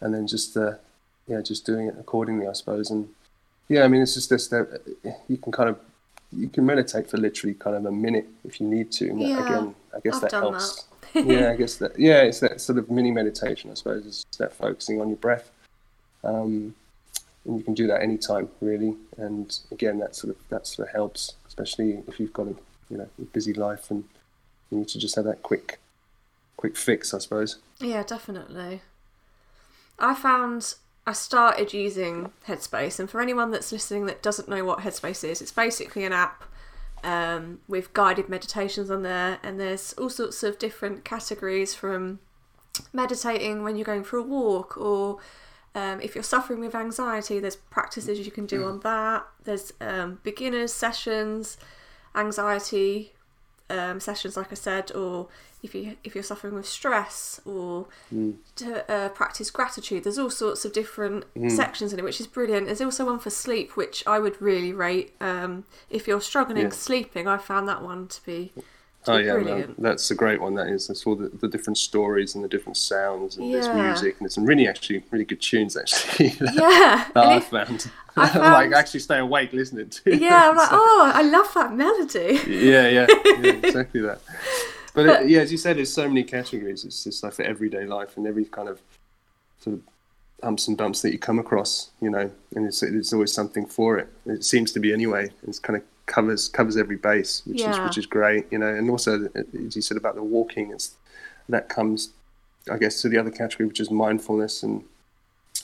and 0.00 0.12
then 0.14 0.26
just 0.26 0.56
uh, 0.56 0.74
yeah, 1.26 1.40
just 1.40 1.64
doing 1.64 1.86
it 1.88 1.96
accordingly, 1.98 2.46
I 2.48 2.52
suppose. 2.52 2.90
And 2.90 3.08
yeah, 3.68 3.84
I 3.84 3.88
mean, 3.88 4.02
it's 4.02 4.14
just 4.14 4.30
this 4.30 4.48
that 4.48 4.80
you 5.28 5.36
can 5.38 5.52
kind 5.52 5.68
of 5.70 5.78
you 6.32 6.48
can 6.48 6.66
meditate 6.66 7.08
for 7.08 7.16
literally 7.16 7.54
kind 7.54 7.76
of 7.76 7.86
a 7.86 7.92
minute 7.92 8.26
if 8.44 8.60
you 8.60 8.66
need 8.66 8.90
to. 8.92 9.08
And 9.10 9.20
that- 9.20 9.28
Yeah, 9.28 9.46
again, 9.46 9.74
I 9.96 10.00
guess 10.00 10.16
I've 10.16 10.22
that 10.22 10.32
helps. 10.32 10.84
yeah, 11.14 11.50
I 11.52 11.56
guess 11.62 11.76
that. 11.76 11.98
Yeah, 11.98 12.22
it's 12.22 12.40
that 12.40 12.60
sort 12.60 12.78
of 12.78 12.90
mini 12.90 13.10
meditation, 13.12 13.70
I 13.70 13.74
suppose. 13.74 14.04
It's 14.06 14.24
that 14.38 14.52
focusing 14.52 15.00
on 15.00 15.08
your 15.08 15.16
breath, 15.18 15.50
um, 16.24 16.74
and 17.44 17.58
you 17.58 17.64
can 17.64 17.74
do 17.74 17.86
that 17.86 18.02
anytime, 18.02 18.48
really. 18.60 18.96
And 19.16 19.56
again, 19.70 19.98
that 19.98 20.16
sort 20.16 20.34
of 20.34 20.48
that 20.48 20.66
sort 20.66 20.88
of 20.88 20.94
helps, 20.94 21.34
especially 21.46 22.02
if 22.08 22.18
you've 22.18 22.32
got 22.32 22.46
a 22.46 22.56
you 22.90 22.98
know 22.98 23.08
a 23.18 23.22
busy 23.22 23.52
life 23.52 23.90
and 23.90 24.04
you 24.70 24.78
need 24.78 24.88
to 24.88 24.98
just 24.98 25.16
have 25.16 25.24
that 25.24 25.42
quick, 25.42 25.78
quick 26.56 26.76
fix, 26.76 27.12
I 27.14 27.18
suppose. 27.18 27.58
Yeah, 27.80 28.02
definitely. 28.02 28.82
I 29.98 30.14
found 30.14 30.74
I 31.06 31.12
started 31.12 31.72
using 31.72 32.32
Headspace, 32.48 32.98
and 32.98 33.10
for 33.10 33.20
anyone 33.20 33.50
that's 33.50 33.70
listening 33.72 34.06
that 34.06 34.22
doesn't 34.22 34.48
know 34.48 34.64
what 34.64 34.80
Headspace 34.80 35.22
is, 35.28 35.42
it's 35.42 35.52
basically 35.52 36.04
an 36.04 36.12
app 36.12 36.44
um, 37.02 37.60
with 37.68 37.92
guided 37.92 38.28
meditations 38.28 38.90
on 38.90 39.02
there, 39.02 39.38
and 39.42 39.60
there's 39.60 39.92
all 39.94 40.08
sorts 40.08 40.42
of 40.42 40.58
different 40.58 41.04
categories 41.04 41.74
from 41.74 42.20
meditating 42.92 43.62
when 43.62 43.76
you're 43.76 43.84
going 43.84 44.02
for 44.02 44.16
a 44.16 44.22
walk, 44.22 44.78
or 44.78 45.18
um, 45.74 46.00
if 46.00 46.14
you're 46.14 46.24
suffering 46.24 46.60
with 46.60 46.74
anxiety, 46.74 47.40
there's 47.40 47.56
practices 47.56 48.24
you 48.24 48.30
can 48.32 48.46
do 48.46 48.64
on 48.64 48.80
that. 48.80 49.24
There's 49.44 49.72
um, 49.80 50.18
beginners 50.22 50.72
sessions, 50.72 51.56
anxiety 52.14 53.12
um, 53.70 53.98
sessions, 54.00 54.36
like 54.36 54.52
I 54.52 54.54
said, 54.54 54.92
or 54.92 55.28
if 55.62 55.74
you 55.74 55.96
if 56.04 56.14
you're 56.14 56.22
suffering 56.22 56.54
with 56.54 56.68
stress 56.68 57.40
or 57.46 57.86
to 58.56 58.90
uh, 58.92 59.08
practice 59.08 59.50
gratitude. 59.50 60.04
There's 60.04 60.18
all 60.18 60.30
sorts 60.30 60.64
of 60.64 60.72
different 60.72 61.24
sections 61.50 61.92
in 61.92 61.98
it, 61.98 62.04
which 62.04 62.20
is 62.20 62.26
brilliant. 62.26 62.66
There's 62.66 62.80
also 62.82 63.06
one 63.06 63.18
for 63.18 63.30
sleep, 63.30 63.76
which 63.76 64.04
I 64.06 64.18
would 64.18 64.40
really 64.40 64.72
rate. 64.72 65.14
Um, 65.20 65.64
if 65.90 66.06
you're 66.06 66.20
struggling 66.20 66.64
Yeah. 66.64 66.70
sleeping, 66.70 67.26
I 67.26 67.38
found 67.38 67.66
that 67.68 67.82
one 67.82 68.06
to 68.08 68.24
be, 68.24 68.52
Oh 69.06 69.16
yeah, 69.18 69.36
no, 69.36 69.66
that's 69.78 70.10
a 70.10 70.14
great 70.14 70.40
one. 70.40 70.54
That 70.54 70.68
is. 70.68 70.86
That's 70.86 71.06
all 71.06 71.14
the, 71.14 71.28
the 71.28 71.48
different 71.48 71.76
stories 71.78 72.34
and 72.34 72.42
the 72.42 72.48
different 72.48 72.76
sounds 72.76 73.36
and 73.36 73.52
there's 73.52 73.68
music 73.68 74.12
and 74.18 74.20
there's 74.26 74.34
some 74.34 74.46
really 74.46 74.66
actually 74.66 75.02
really 75.10 75.24
good 75.26 75.40
tunes 75.42 75.76
actually 75.76 76.28
that, 76.40 76.54
Yeah, 76.54 77.06
that 77.14 77.24
I 77.26 77.40
found. 77.40 77.90
I 78.16 78.38
like 78.64 78.72
actually 78.72 79.00
stay 79.00 79.18
awake 79.18 79.52
listening 79.52 79.90
to. 79.90 80.16
yeah. 80.16 80.48
I'm 80.50 80.56
like, 80.56 80.68
oh, 80.72 81.12
I 81.14 81.22
love 81.22 81.52
that 81.54 81.74
melody. 81.74 82.40
yeah, 82.46 82.88
yeah, 82.88 83.06
yeah, 83.26 83.52
exactly 83.52 84.00
that. 84.02 84.20
But, 84.94 85.06
But- 85.06 85.22
it, 85.22 85.28
yeah, 85.30 85.40
as 85.40 85.50
you 85.52 85.58
said, 85.58 85.76
there's 85.76 85.92
so 85.92 86.06
many 86.08 86.22
categories. 86.24 86.84
It's 86.84 87.04
just 87.04 87.22
like 87.22 87.32
for 87.34 87.42
everyday 87.42 87.84
life 87.84 88.16
and 88.16 88.26
every 88.26 88.44
kind 88.44 88.68
of 88.68 88.80
sort 89.58 89.74
of 89.76 89.82
humps 90.44 90.68
and 90.68 90.76
bumps 90.76 91.02
that 91.02 91.12
you 91.12 91.18
come 91.18 91.38
across, 91.38 91.90
you 92.00 92.10
know, 92.10 92.30
and 92.54 92.66
it's, 92.66 92.82
it's 92.82 93.12
always 93.12 93.32
something 93.32 93.66
for 93.66 93.98
it. 93.98 94.08
It 94.26 94.44
seems 94.44 94.70
to 94.72 94.80
be 94.80 94.92
anyway. 94.92 95.30
It's 95.48 95.58
kind 95.58 95.76
of 95.76 95.82
covers 96.06 96.48
covers 96.48 96.76
every 96.76 96.96
base, 96.96 97.42
which 97.46 97.60
is 97.70 97.78
which 97.86 97.98
is 97.98 98.06
great, 98.06 98.46
you 98.52 98.58
know. 98.58 98.68
And 98.68 98.90
also, 98.90 99.28
as 99.34 99.74
you 99.74 99.82
said 99.82 99.96
about 99.96 100.14
the 100.14 100.22
walking, 100.22 100.70
it's 100.70 100.94
that 101.48 101.68
comes, 101.68 102.10
I 102.70 102.76
guess, 102.78 103.02
to 103.02 103.08
the 103.08 103.18
other 103.18 103.30
category, 103.30 103.66
which 103.66 103.80
is 103.80 103.90
mindfulness, 103.90 104.62
and 104.62 104.84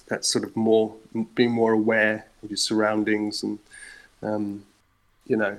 that's 0.09 0.29
sort 0.29 0.45
of 0.45 0.57
more 0.57 0.95
being 1.35 1.53
more 1.53 1.73
aware 1.73 2.27
of 2.43 2.51
your 2.51 2.57
surroundings, 2.57 3.43
and 3.43 3.59
um, 4.23 4.65
you 5.27 5.37
know, 5.37 5.59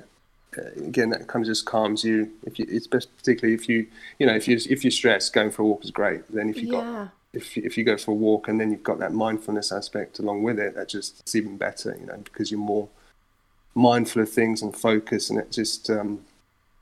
uh, 0.57 0.61
again, 0.85 1.09
that 1.11 1.27
kind 1.27 1.45
of 1.45 1.47
just 1.47 1.65
calms 1.65 2.03
you. 2.03 2.31
If 2.43 2.59
you, 2.59 2.65
it's 2.67 2.87
best, 2.87 3.15
particularly 3.17 3.53
if 3.53 3.69
you, 3.69 3.87
you 4.19 4.25
know, 4.25 4.35
if 4.35 4.47
you 4.47 4.57
if 4.69 4.83
you're 4.83 4.91
stressed, 4.91 5.33
going 5.33 5.51
for 5.51 5.61
a 5.61 5.65
walk 5.65 5.83
is 5.83 5.91
great. 5.91 6.21
Then 6.29 6.49
if 6.49 6.57
you 6.57 6.71
got 6.71 6.83
Yeah. 6.83 7.07
If 7.33 7.55
you, 7.55 7.63
if 7.65 7.77
you 7.77 7.83
go 7.83 7.97
for 7.97 8.11
a 8.11 8.15
walk 8.15 8.47
and 8.47 8.59
then 8.59 8.71
you've 8.71 8.83
got 8.83 9.00
that 9.00 9.13
mindfulness 9.13 9.71
aspect 9.71 10.19
along 10.19 10.43
with 10.43 10.59
it, 10.59 10.75
that 10.75 10.89
just 10.89 11.19
it's 11.21 11.35
even 11.35 11.57
better, 11.57 11.95
you 12.00 12.05
know, 12.05 12.17
because 12.17 12.51
you're 12.51 12.59
more 12.59 12.89
mindful 13.73 14.21
of 14.21 14.29
things 14.29 14.61
and 14.61 14.75
focus, 14.75 15.29
and 15.29 15.39
it 15.39 15.51
just 15.51 15.89
um, 15.89 16.25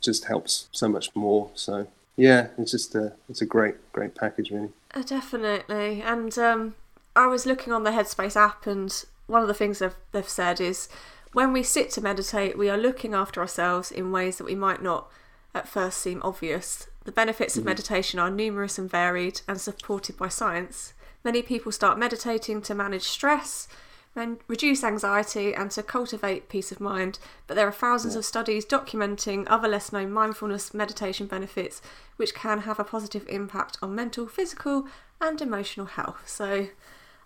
just 0.02 0.26
helps 0.26 0.68
so 0.72 0.90
much 0.90 1.16
more. 1.16 1.52
So 1.54 1.88
yeah, 2.16 2.48
it's 2.58 2.72
just 2.72 2.96
a 2.96 3.14
it's 3.30 3.42
a 3.42 3.46
great 3.46 3.76
great 3.94 4.16
package, 4.16 4.52
really. 4.52 4.70
Uh, 4.94 5.04
definitely. 5.04 6.02
And 6.02 6.38
um, 6.38 6.76
I 7.16 7.28
was 7.28 7.46
looking 7.46 7.74
on 7.74 7.84
the 7.84 7.92
Headspace 7.92 8.36
app, 8.36 8.66
and 8.66 8.92
one 9.28 9.42
of 9.42 9.48
the 9.48 9.54
things 9.54 9.80
they've, 9.80 9.96
they've 10.12 10.28
said 10.28 10.60
is 10.60 10.90
when 11.34 11.54
we 11.54 11.62
sit 11.62 11.92
to 11.92 12.02
meditate, 12.02 12.58
we 12.58 12.70
are 12.70 12.78
looking 12.78 13.14
after 13.14 13.40
ourselves 13.40 13.92
in 13.92 14.12
ways 14.12 14.38
that 14.38 14.46
we 14.46 14.56
might 14.56 14.82
not 14.82 15.08
at 15.54 15.68
first 15.68 16.00
seem 16.00 16.22
obvious. 16.24 16.88
The 17.06 17.12
benefits 17.12 17.56
of 17.56 17.62
mm-hmm. 17.62 17.70
meditation 17.70 18.20
are 18.20 18.30
numerous 18.30 18.78
and 18.78 18.90
varied 18.90 19.42
and 19.48 19.60
supported 19.60 20.18
by 20.18 20.30
science. 20.30 20.94
Many 21.24 21.42
people 21.42 21.72
start 21.72 22.00
meditating 22.00 22.62
to 22.64 22.76
manage 22.76 23.04
stress, 23.04 23.68
and 24.16 24.40
reduce 24.48 24.84
anxiety, 24.84 25.54
and 25.54 25.72
to 25.72 25.84
cultivate 25.84 26.50
peace 26.50 26.72
of 26.72 26.80
mind. 26.80 27.20
But 27.48 27.56
there 27.56 27.68
are 27.68 27.72
thousands 27.72 28.16
of 28.16 28.26
studies 28.26 28.66
documenting 28.66 29.46
other 29.48 29.68
less 29.68 29.92
known 29.92 30.12
mindfulness 30.12 30.74
meditation 30.74 31.28
benefits, 31.28 31.82
which 32.18 32.34
can 32.34 32.62
have 32.62 32.80
a 32.80 32.84
positive 32.84 33.26
impact 33.30 33.78
on 33.82 33.96
mental, 33.96 34.28
physical, 34.28 34.88
and 35.22 35.42
emotional 35.42 35.86
health. 35.86 36.28
So 36.28 36.68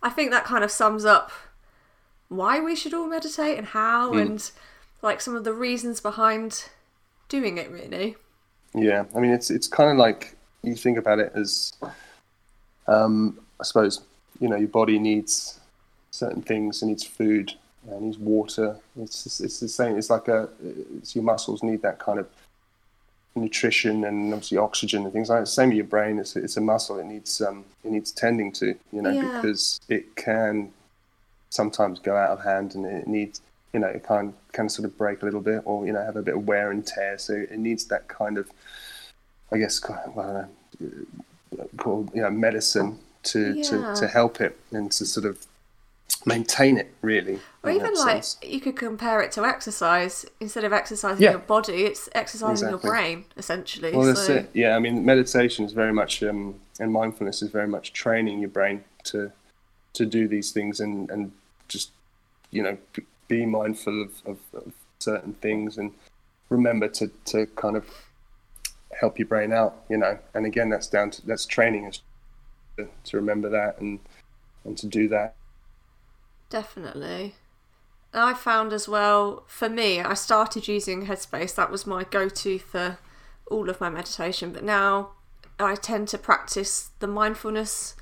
I 0.02 0.10
think 0.10 0.32
that 0.32 0.44
kind 0.44 0.64
of 0.64 0.72
sums 0.72 1.06
up 1.06 1.32
why 2.28 2.60
we 2.60 2.76
should 2.76 2.94
all 2.94 3.08
meditate 3.08 3.58
and 3.58 3.68
how, 3.68 4.14
mm. 4.14 4.22
and 4.22 4.52
like 5.02 5.22
some 5.22 5.36
of 5.36 5.44
the 5.44 5.54
reasons 5.54 6.02
behind 6.02 6.70
doing 7.30 7.58
it, 7.58 7.72
really. 7.72 8.18
Yeah, 8.76 9.06
I 9.16 9.20
mean, 9.20 9.32
it's 9.32 9.50
it's 9.52 9.68
kind 9.68 9.92
of 9.92 9.98
like 9.98 10.36
you 10.64 10.76
think 10.76 10.98
about 10.98 11.20
it 11.20 11.32
as, 11.36 11.74
um, 12.88 13.40
I 13.60 13.64
suppose, 13.64 14.02
you 14.40 14.48
know, 14.48 14.56
your 14.56 14.68
body 14.70 14.98
needs 15.00 15.60
certain 16.12 16.42
things. 16.42 16.82
It 16.82 16.88
needs 16.88 17.04
food, 17.04 17.54
it 17.90 18.02
needs 18.02 18.18
water. 18.18 18.78
It's 19.00 19.24
just, 19.26 19.42
it's 19.42 19.60
the 19.60 19.68
same. 19.68 19.98
It's 19.98 20.10
like 20.10 20.28
a, 20.28 20.50
it's 20.98 21.16
your 21.16 21.24
muscles 21.24 21.62
need 21.64 21.82
that 21.82 22.00
kind 22.00 22.18
of 22.20 22.28
nutrition 23.36 24.06
and 24.06 24.32
obviously 24.34 24.58
oxygen 24.58 25.04
and 25.04 25.12
things 25.14 25.30
like 25.30 25.40
that. 25.42 25.48
Same 25.48 25.70
with 25.70 25.78
your 25.78 25.86
brain. 25.86 26.20
It's 26.20 26.36
a, 26.36 26.44
it's 26.44 26.58
a 26.58 26.62
muscle. 26.62 27.00
It 27.00 27.06
needs 27.06 27.42
um, 27.42 27.66
it 27.84 27.92
needs 27.92 28.12
tending 28.12 28.52
to, 28.54 28.76
you 28.92 29.02
know, 29.02 29.10
Yeah. 29.12 29.42
because 29.42 29.82
it 29.90 30.16
can 30.16 30.72
sometimes 31.50 32.00
go 32.00 32.16
out 32.16 32.32
of 32.32 32.44
hand 32.44 32.74
and 32.76 32.86
it 32.86 33.08
needs 33.08 33.42
you 33.74 33.80
know 33.80 33.88
it 33.88 34.04
can 34.04 34.34
can 34.52 34.70
sort 34.70 34.86
of 34.86 34.98
break 34.98 35.22
a 35.22 35.26
little 35.26 35.42
bit 35.42 35.62
or 35.66 35.86
you 35.86 35.92
know 35.94 36.04
have 36.04 36.16
a 36.16 36.22
bit 36.22 36.36
of 36.36 36.48
wear 36.48 36.72
and 36.72 36.86
tear 36.86 37.18
so 37.18 37.34
it 37.34 37.58
needs 37.58 37.86
that 37.86 38.08
kind 38.08 38.38
of 38.38 38.50
i 39.52 39.58
guess 39.58 39.80
of, 39.80 40.18
I 40.18 40.46
know, 40.80 41.68
called 41.78 42.12
you 42.14 42.22
know 42.22 42.30
medicine 42.30 43.00
to, 43.24 43.54
Yeah. 43.56 43.64
to 43.64 43.96
to 44.02 44.08
help 44.08 44.42
it 44.42 44.58
and 44.72 44.92
to 44.94 45.06
sort 45.06 45.26
of 45.26 45.46
maintain 46.26 46.78
it 46.78 46.94
really 47.02 47.40
Or 47.64 47.72
even 47.72 47.96
like 47.96 48.24
sense. 48.24 48.38
you 48.44 48.62
could 48.62 48.78
compare 48.78 49.22
it 49.22 49.32
to 49.34 49.44
exercise. 49.46 50.26
Instead 50.40 50.64
of 50.64 50.72
exercising 50.72 51.22
Yeah. 51.24 51.32
your 51.32 51.40
body, 51.40 51.84
it's 51.84 52.08
exercising 52.14 52.68
Exactly. 52.70 52.88
your 52.88 52.94
brain, 52.94 53.26
essentially. 53.36 53.92
well 53.94 54.06
that's 54.06 54.26
so 54.28 54.36
it 54.36 54.50
yeah 54.54 54.76
i 54.76 54.80
mean 54.80 55.04
meditation 55.04 55.66
is 55.66 55.74
very 55.74 55.92
much 55.94 56.22
um 56.24 56.56
and 56.80 56.92
mindfulness 56.94 57.42
is 57.42 57.50
very 57.50 57.68
much 57.68 57.92
training 57.94 58.40
your 58.40 58.50
brain 58.50 58.84
to 59.06 59.32
to 59.94 60.06
do 60.06 60.28
these 60.28 60.52
things 60.52 60.80
and 60.80 61.10
and 61.10 61.32
just 61.68 61.92
you 62.52 62.62
know 62.64 62.78
be 63.36 63.46
mindful 63.46 64.02
of, 64.02 64.12
of, 64.26 64.38
of 64.54 64.74
certain 65.00 65.34
things 65.36 65.78
and 65.78 65.92
remember 66.50 66.88
to 66.88 67.10
to 67.26 67.46
kind 67.56 67.76
of 67.76 67.86
help 69.00 69.18
your 69.18 69.28
brain 69.28 69.52
out 69.52 69.84
you 69.90 69.98
know 69.98 70.18
and 70.34 70.46
again 70.46 70.70
that's 70.70 70.88
down 70.88 71.10
to 71.10 71.26
that's 71.26 71.46
training 71.46 71.86
is 71.86 72.02
to, 72.78 72.88
to 73.04 73.18
remember 73.18 73.50
that 73.50 73.80
and 73.80 74.00
and 74.66 74.78
to 74.78 74.88
do 74.88 75.08
that 75.08 75.36
Definitely. 76.54 77.34
I 78.14 78.36
found 78.36 78.74
as 78.74 78.88
well, 78.88 79.44
for 79.48 79.70
me, 79.70 80.00
I 80.02 80.14
started 80.14 80.68
using 80.68 81.08
Headspace. 81.08 81.56
That 81.56 81.72
was 81.72 81.88
my 81.88 82.04
go 82.04 82.30
to 82.30 82.60
for 82.60 83.00
all 83.50 83.72
of 83.72 83.82
my 83.82 83.90
meditation. 83.90 84.54
But 84.54 84.64
now 84.64 85.14
I 85.60 85.74
tend 85.74 86.10
to 86.10 86.20
practice 86.20 86.92
the 87.00 87.08
mindfulness 87.08 87.96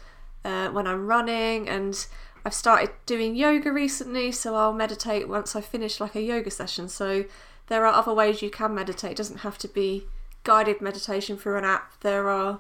uh, 0.44 0.68
when 0.68 0.86
I'm 0.86 1.08
running. 1.08 1.70
And 1.70 2.06
I've 2.44 2.54
started 2.54 2.92
doing 3.06 3.36
yoga 3.36 3.72
recently. 3.72 4.32
So 4.32 4.56
I'll 4.56 4.74
meditate 4.74 5.28
once 5.28 5.56
I 5.56 5.62
finish 5.62 6.00
like 6.00 6.16
a 6.16 6.22
yoga 6.22 6.52
session. 6.52 6.90
So 6.90 7.26
there 7.68 7.86
are 7.86 7.94
other 7.94 8.14
ways 8.14 8.42
you 8.42 8.50
can 8.50 8.74
meditate. 8.74 9.12
It 9.12 9.18
doesn't 9.18 9.40
have 9.40 9.58
to 9.60 9.68
be 9.68 10.06
guided 10.44 10.82
meditation 10.82 11.38
through 11.38 11.58
an 11.58 11.66
app. 11.66 12.00
There 12.02 12.30
are 12.30 12.60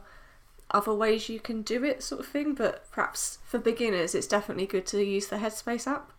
other 0.69 0.93
ways 0.93 1.29
you 1.29 1.39
can 1.39 1.63
do 1.63 1.83
it, 1.83 2.03
sort 2.03 2.21
of 2.21 2.27
thing. 2.27 2.53
But 2.53 2.89
perhaps 2.91 3.39
for 3.43 3.57
beginners, 3.57 4.15
it's 4.15 4.27
definitely 4.27 4.67
good 4.67 4.85
to 4.87 5.03
use 5.03 5.27
the 5.27 5.37
Headspace 5.37 5.87
app. 5.87 6.10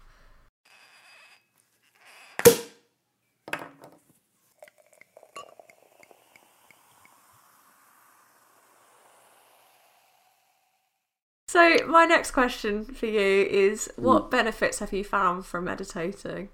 So, 11.53 11.77
my 11.87 12.07
next 12.07 12.31
question 12.31 12.83
for 12.87 13.05
you 13.05 13.21
is 13.45 13.91
what 13.97 14.31
benefits 14.31 14.79
have 14.79 14.91
you 14.95 15.05
found 15.05 15.45
from 15.45 15.65
meditating? 15.67 16.49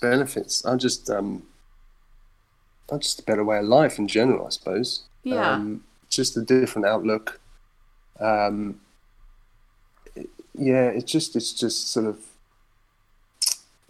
benefits 0.00 0.64
are 0.64 0.76
just 0.78 1.10
um 1.10 1.42
are 2.88 2.98
just 2.98 3.18
a 3.18 3.22
better 3.24 3.44
way 3.44 3.58
of 3.58 3.64
life 3.64 3.98
in 3.98 4.06
general 4.06 4.46
i 4.46 4.48
suppose 4.48 5.02
Yeah. 5.24 5.54
um, 5.54 5.82
just 6.08 6.36
a 6.36 6.40
different 6.40 6.86
outlook 6.86 7.40
um 8.20 8.80
it- 10.14 10.30
yeah 10.54 10.84
it's 10.86 11.10
just 11.10 11.34
it's 11.34 11.52
just 11.52 11.90
sort 11.90 12.06
of 12.06 12.18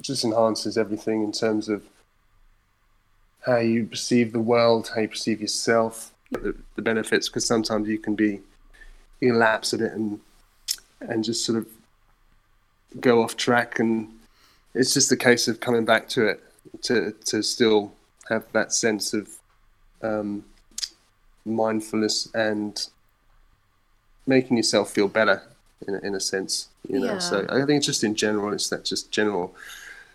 just 0.00 0.24
enhances 0.24 0.78
everything 0.78 1.22
in 1.22 1.30
terms 1.30 1.68
of 1.68 1.84
how 3.44 3.58
you 3.58 3.84
perceive 3.84 4.32
the 4.32 4.40
world 4.40 4.90
how 4.94 5.02
you 5.02 5.08
perceive 5.08 5.42
yourself 5.42 6.14
the, 6.32 6.56
the 6.74 6.80
benefits 6.82 7.28
because 7.28 7.46
sometimes 7.46 7.86
you 7.86 7.98
can 7.98 8.14
be 8.14 8.40
you 9.20 9.30
can 9.30 9.38
lapse 9.38 9.74
at 9.74 9.80
it 9.80 9.92
and 9.92 10.20
and 11.00 11.22
just 11.24 11.44
sort 11.44 11.58
of 11.58 11.66
go 13.00 13.22
off 13.22 13.36
track. 13.36 13.78
And 13.78 14.08
it's 14.74 14.92
just 14.94 15.12
a 15.12 15.16
case 15.16 15.48
of 15.48 15.60
coming 15.60 15.84
back 15.84 16.08
to 16.10 16.26
it 16.26 16.42
to 16.82 17.12
to 17.26 17.42
still 17.42 17.92
have 18.28 18.44
that 18.52 18.72
sense 18.72 19.14
of 19.14 19.28
um, 20.02 20.44
mindfulness 21.44 22.28
and 22.34 22.86
making 24.26 24.56
yourself 24.56 24.90
feel 24.90 25.08
better 25.08 25.42
in, 25.86 25.94
a- 25.94 25.98
in 26.00 26.14
a 26.14 26.20
sense 26.20 26.68
you 26.86 27.00
know? 27.00 27.14
Yeah. 27.14 27.18
so 27.18 27.46
i 27.48 27.64
think 27.64 27.82
just 27.82 28.04
in 28.04 28.14
general 28.14 28.52
it's 28.52 28.68
that 28.68 28.84
just 28.84 29.10
general 29.10 29.54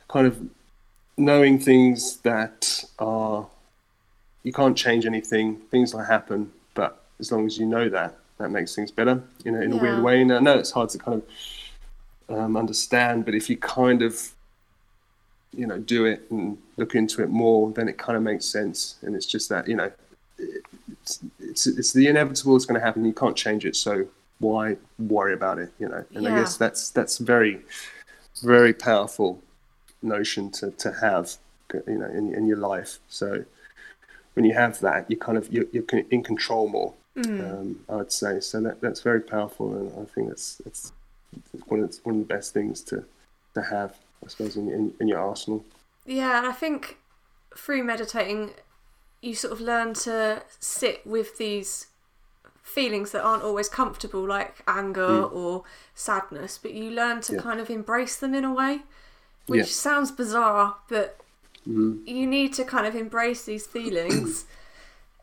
kind 0.07 0.27
of 0.27 0.39
knowing 1.17 1.57
things 1.59 2.17
that 2.17 2.83
are 2.99 3.47
you 4.43 4.51
can't 4.51 4.75
change 4.77 5.05
anything. 5.05 5.55
Things 5.71 5.91
that 5.93 6.03
happen 6.05 6.51
but 6.75 7.01
as 7.19 7.31
long 7.31 7.45
as 7.45 7.57
you 7.57 7.65
know 7.65 7.89
that 7.89 8.15
that 8.43 8.51
makes 8.51 8.75
things 8.75 8.91
better 8.91 9.23
you 9.43 9.51
know 9.51 9.61
in 9.61 9.73
a 9.73 9.77
weird 9.77 10.03
way. 10.03 10.21
And 10.21 10.31
i 10.31 10.39
know 10.39 10.57
it's 10.57 10.71
hard 10.71 10.89
to 10.89 10.97
kind 10.97 11.21
of 11.21 12.37
um, 12.37 12.57
understand 12.57 13.25
but 13.25 13.33
if 13.33 13.49
you 13.49 13.57
kind 13.57 14.01
of 14.01 14.33
you 15.55 15.67
know 15.67 15.77
do 15.77 16.05
it 16.05 16.25
and 16.29 16.57
look 16.77 16.95
into 16.95 17.21
it 17.21 17.29
more 17.29 17.71
then 17.71 17.87
it 17.87 17.97
kind 17.97 18.17
of 18.17 18.23
makes 18.23 18.45
sense. 18.45 18.97
And 19.01 19.15
it's 19.15 19.25
just 19.25 19.49
that 19.49 19.67
you 19.67 19.75
know 19.75 19.91
it's 20.37 21.19
it's, 21.39 21.67
it's 21.67 21.93
the 21.93 22.07
inevitable 22.07 22.55
it's 22.55 22.65
going 22.65 22.79
to 22.79 22.85
happen. 22.85 23.05
You 23.05 23.13
can't 23.13 23.35
change 23.35 23.65
it. 23.65 23.75
So 23.75 24.07
why 24.39 24.77
worry 24.99 25.33
about 25.33 25.59
it 25.59 25.71
you 25.79 25.87
know? 25.87 26.03
And 26.15 26.27
i 26.27 26.37
guess 26.37 26.57
that's 26.57 26.89
that's 26.89 27.17
very 27.17 27.61
very 28.41 28.73
powerful 28.73 29.41
notion 30.01 30.49
to 30.51 30.71
to 30.71 30.91
have 30.91 31.35
you 31.87 31.97
know 31.97 32.07
in, 32.07 32.33
in 32.33 32.47
your 32.47 32.57
life. 32.57 32.99
So 33.07 33.45
when 34.33 34.45
you 34.45 34.53
have 34.53 34.79
that 34.79 35.09
you 35.09 35.17
kind 35.17 35.37
of 35.37 35.51
you're, 35.53 35.65
you're 35.71 35.85
in 36.09 36.23
control 36.23 36.67
more 36.67 36.93
um, 37.17 37.79
i 37.89 37.95
would 37.95 38.11
say 38.11 38.39
so 38.39 38.59
that 38.61 38.81
that's 38.81 39.01
very 39.01 39.21
powerful 39.21 39.73
and 39.75 39.91
i 40.01 40.05
think 40.13 40.29
that's 40.29 40.61
that's 40.65 40.91
one 41.67 41.81
of 41.81 41.91
the, 41.91 41.99
one 42.03 42.15
of 42.15 42.27
the 42.27 42.33
best 42.33 42.53
things 42.53 42.81
to 42.81 43.03
to 43.53 43.61
have 43.61 43.95
i 44.25 44.27
suppose 44.27 44.55
in, 44.55 44.69
in, 44.69 44.93
in 44.99 45.07
your 45.07 45.19
arsenal 45.19 45.63
Yeah, 46.05 46.37
and 46.37 46.45
I 46.47 46.51
think 46.51 46.97
through 47.55 47.83
meditating, 47.83 48.51
you 49.21 49.35
sort 49.35 49.53
of 49.53 49.61
learn 49.61 49.93
to 49.93 50.43
sit 50.59 51.05
with 51.07 51.37
these 51.37 51.87
feelings 52.61 53.11
that 53.11 53.23
aren't 53.23 53.43
always 53.43 53.69
comfortable, 53.69 54.27
like 54.27 54.63
anger 54.67 55.23
or 55.23 55.63
sadness, 55.95 56.57
but 56.61 56.73
you 56.73 56.91
learn 56.91 57.21
to 57.21 57.33
Yeah. 57.33 57.41
kind 57.41 57.59
of 57.61 57.69
embrace 57.69 58.17
them 58.17 58.33
in 58.35 58.43
a 58.43 58.53
way. 58.53 58.81
which 59.47 59.59
Yeah. 59.59 59.65
sounds 59.65 60.11
bizarre, 60.11 60.77
but 60.89 61.19
Mhm. 61.67 62.07
you 62.07 62.25
need 62.27 62.53
to 62.53 62.63
kind 62.65 62.85
of 62.87 62.95
embrace 62.95 63.43
these 63.45 63.65
feelings 63.67 64.45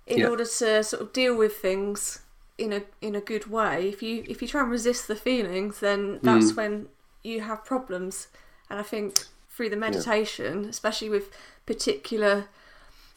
in 0.07 0.19
Yeah. 0.19 0.29
order 0.29 0.45
to 0.45 0.83
sort 0.85 1.03
of 1.03 1.13
deal 1.13 1.35
with 1.37 1.57
things 1.57 2.21
in 2.59 2.73
a 2.73 2.83
in 3.01 3.15
a 3.15 3.21
good 3.21 3.47
way. 3.47 3.89
If 3.89 4.03
you 4.03 4.25
if 4.29 4.43
you 4.43 4.49
try 4.49 4.61
and 4.63 4.71
resist 4.71 5.09
the 5.09 5.17
feelings, 5.17 5.81
then 5.81 6.21
that's 6.23 6.53
Mm. 6.53 6.57
when 6.57 6.89
you 7.23 7.41
have 7.43 7.65
problems. 7.65 8.29
And 8.69 8.79
I 8.79 8.83
think 8.83 9.25
through 9.49 9.71
the 9.71 9.77
meditation, 9.77 10.65
especially 10.67 11.09
with 11.11 11.31
particular 11.67 12.47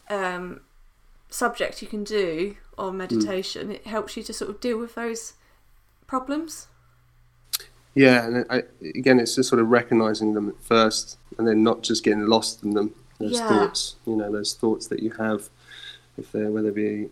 um, 0.09 0.61
subject 1.29 1.81
you 1.81 1.87
can 1.87 2.03
do 2.03 2.55
on 2.77 2.97
meditation, 2.97 3.71
it 3.71 3.87
helps 3.87 4.17
you 4.17 4.23
to 4.23 4.33
sort 4.33 4.49
of 4.49 4.59
deal 4.59 4.77
with 4.77 4.95
those 4.95 5.33
problems. 6.07 6.67
Yeah, 7.95 8.25
and 8.25 8.45
I, 8.49 8.63
again, 8.81 9.19
it's 9.19 9.35
just 9.35 9.49
sort 9.49 9.61
of 9.61 9.69
recognizing 9.69 10.33
them 10.33 10.49
at 10.49 10.59
first, 10.61 11.17
and 11.37 11.47
then 11.47 11.63
not 11.63 11.83
just 11.83 12.03
getting 12.03 12.25
lost 12.25 12.63
in 12.63 12.71
them. 12.73 12.93
Those 13.19 13.33
Yeah. 13.39 13.47
thoughts, 13.47 13.95
you 14.05 14.15
know, 14.15 14.31
those 14.31 14.53
thoughts 14.53 14.87
that 14.87 15.01
you 15.01 15.11
have, 15.11 15.49
if 16.17 16.31
they're 16.31 16.51
whether 16.51 16.71
they 16.71 16.81
be 16.81 17.09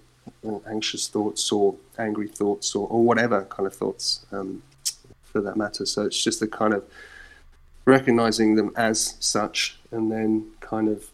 uh, 0.48 0.60
anxious 0.70 1.08
thoughts 1.08 1.52
or 1.52 1.76
angry 1.98 2.28
thoughts 2.28 2.76
or, 2.76 2.88
or 2.88 3.04
whatever 3.04 3.46
kind 3.46 3.68
of 3.68 3.74
thoughts, 3.74 4.26
um, 4.32 4.62
for 5.24 5.42
that 5.42 5.56
matter. 5.58 5.86
So 5.86 6.04
it's 6.04 6.24
just 6.24 6.40
the 6.40 6.48
kind 6.48 6.74
of 6.74 6.84
recognizing 7.86 8.56
them 8.56 8.72
as 8.76 9.16
such, 9.20 9.78
and 9.92 10.12
then 10.12 10.52
kind 10.60 10.88
of 10.88 11.10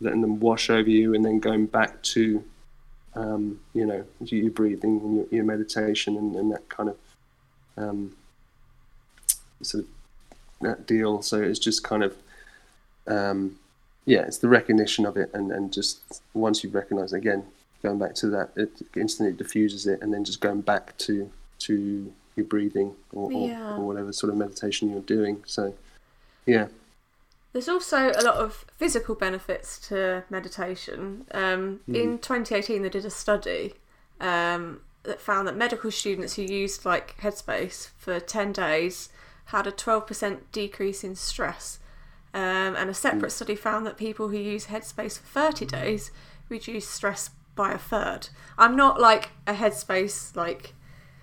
letting 0.00 0.22
them 0.22 0.40
wash 0.40 0.70
over 0.70 0.90
you, 0.90 1.14
and 1.14 1.24
then 1.24 1.38
going 1.38 1.66
back 1.66 2.02
to, 2.02 2.42
um, 3.14 3.60
you 3.74 3.86
know, 3.86 4.04
your 4.20 4.50
breathing 4.50 5.00
and 5.00 5.16
your, 5.16 5.26
your 5.30 5.44
meditation 5.44 6.16
and, 6.16 6.34
and 6.36 6.52
that 6.52 6.68
kind 6.68 6.88
of. 6.88 6.96
Um, 7.76 8.16
sort 9.62 9.84
of 9.84 9.90
that 10.60 10.86
deal. 10.86 11.22
So 11.22 11.40
it's 11.40 11.58
just 11.58 11.82
kind 11.82 12.02
of, 12.02 12.16
um, 13.06 13.56
yeah, 14.06 14.22
it's 14.22 14.38
the 14.38 14.48
recognition 14.48 15.06
of 15.06 15.16
it, 15.16 15.30
and, 15.34 15.50
and 15.50 15.72
just 15.72 16.22
once 16.34 16.62
you 16.62 16.70
recognise 16.70 17.12
it 17.12 17.18
again, 17.18 17.44
going 17.82 17.98
back 17.98 18.14
to 18.16 18.28
that, 18.28 18.50
it 18.56 18.70
instantly 18.96 19.34
diffuses 19.36 19.86
it, 19.86 20.00
and 20.02 20.12
then 20.12 20.24
just 20.24 20.40
going 20.40 20.60
back 20.60 20.96
to 20.98 21.30
to 21.60 22.12
your 22.36 22.46
breathing 22.46 22.94
or, 23.12 23.32
or, 23.32 23.48
Yeah. 23.48 23.76
or 23.76 23.86
whatever 23.86 24.12
sort 24.12 24.32
of 24.32 24.36
meditation 24.38 24.90
you're 24.90 25.00
doing. 25.00 25.42
So, 25.46 25.74
yeah, 26.46 26.66
There's 27.52 27.68
also 27.68 28.10
a 28.10 28.22
lot 28.22 28.34
of 28.34 28.64
physical 28.76 29.14
benefits 29.14 29.78
to 29.88 30.24
meditation. 30.28 31.26
Um, 31.30 31.80
In 31.86 32.18
2018, 32.18 32.82
they 32.82 32.88
did 32.88 33.04
a 33.04 33.10
study 33.10 33.74
um, 34.20 34.80
that 35.04 35.20
found 35.20 35.46
that 35.46 35.56
medical 35.56 35.92
students 35.92 36.34
who 36.34 36.42
used 36.42 36.84
like 36.84 37.16
Headspace 37.20 37.90
for 37.96 38.18
10 38.18 38.52
days 38.52 39.10
had 39.46 39.66
a 39.68 39.72
12% 39.72 40.38
decrease 40.50 41.04
in 41.04 41.14
stress. 41.14 41.78
Um, 42.34 42.74
and 42.76 42.90
a 42.90 42.94
separate 42.94 43.30
study 43.30 43.54
found 43.54 43.86
that 43.86 43.96
people 43.96 44.28
who 44.28 44.36
use 44.36 44.66
Headspace 44.66 45.20
for 45.20 45.26
30 45.26 45.66
days 45.66 46.10
reduce 46.48 46.88
stress 46.88 47.30
by 47.54 47.70
a 47.72 47.78
third. 47.78 48.28
I'm 48.58 48.74
not 48.76 49.00
like 49.00 49.30
a 49.46 49.54
Headspace 49.54 50.34
like. 50.36 50.74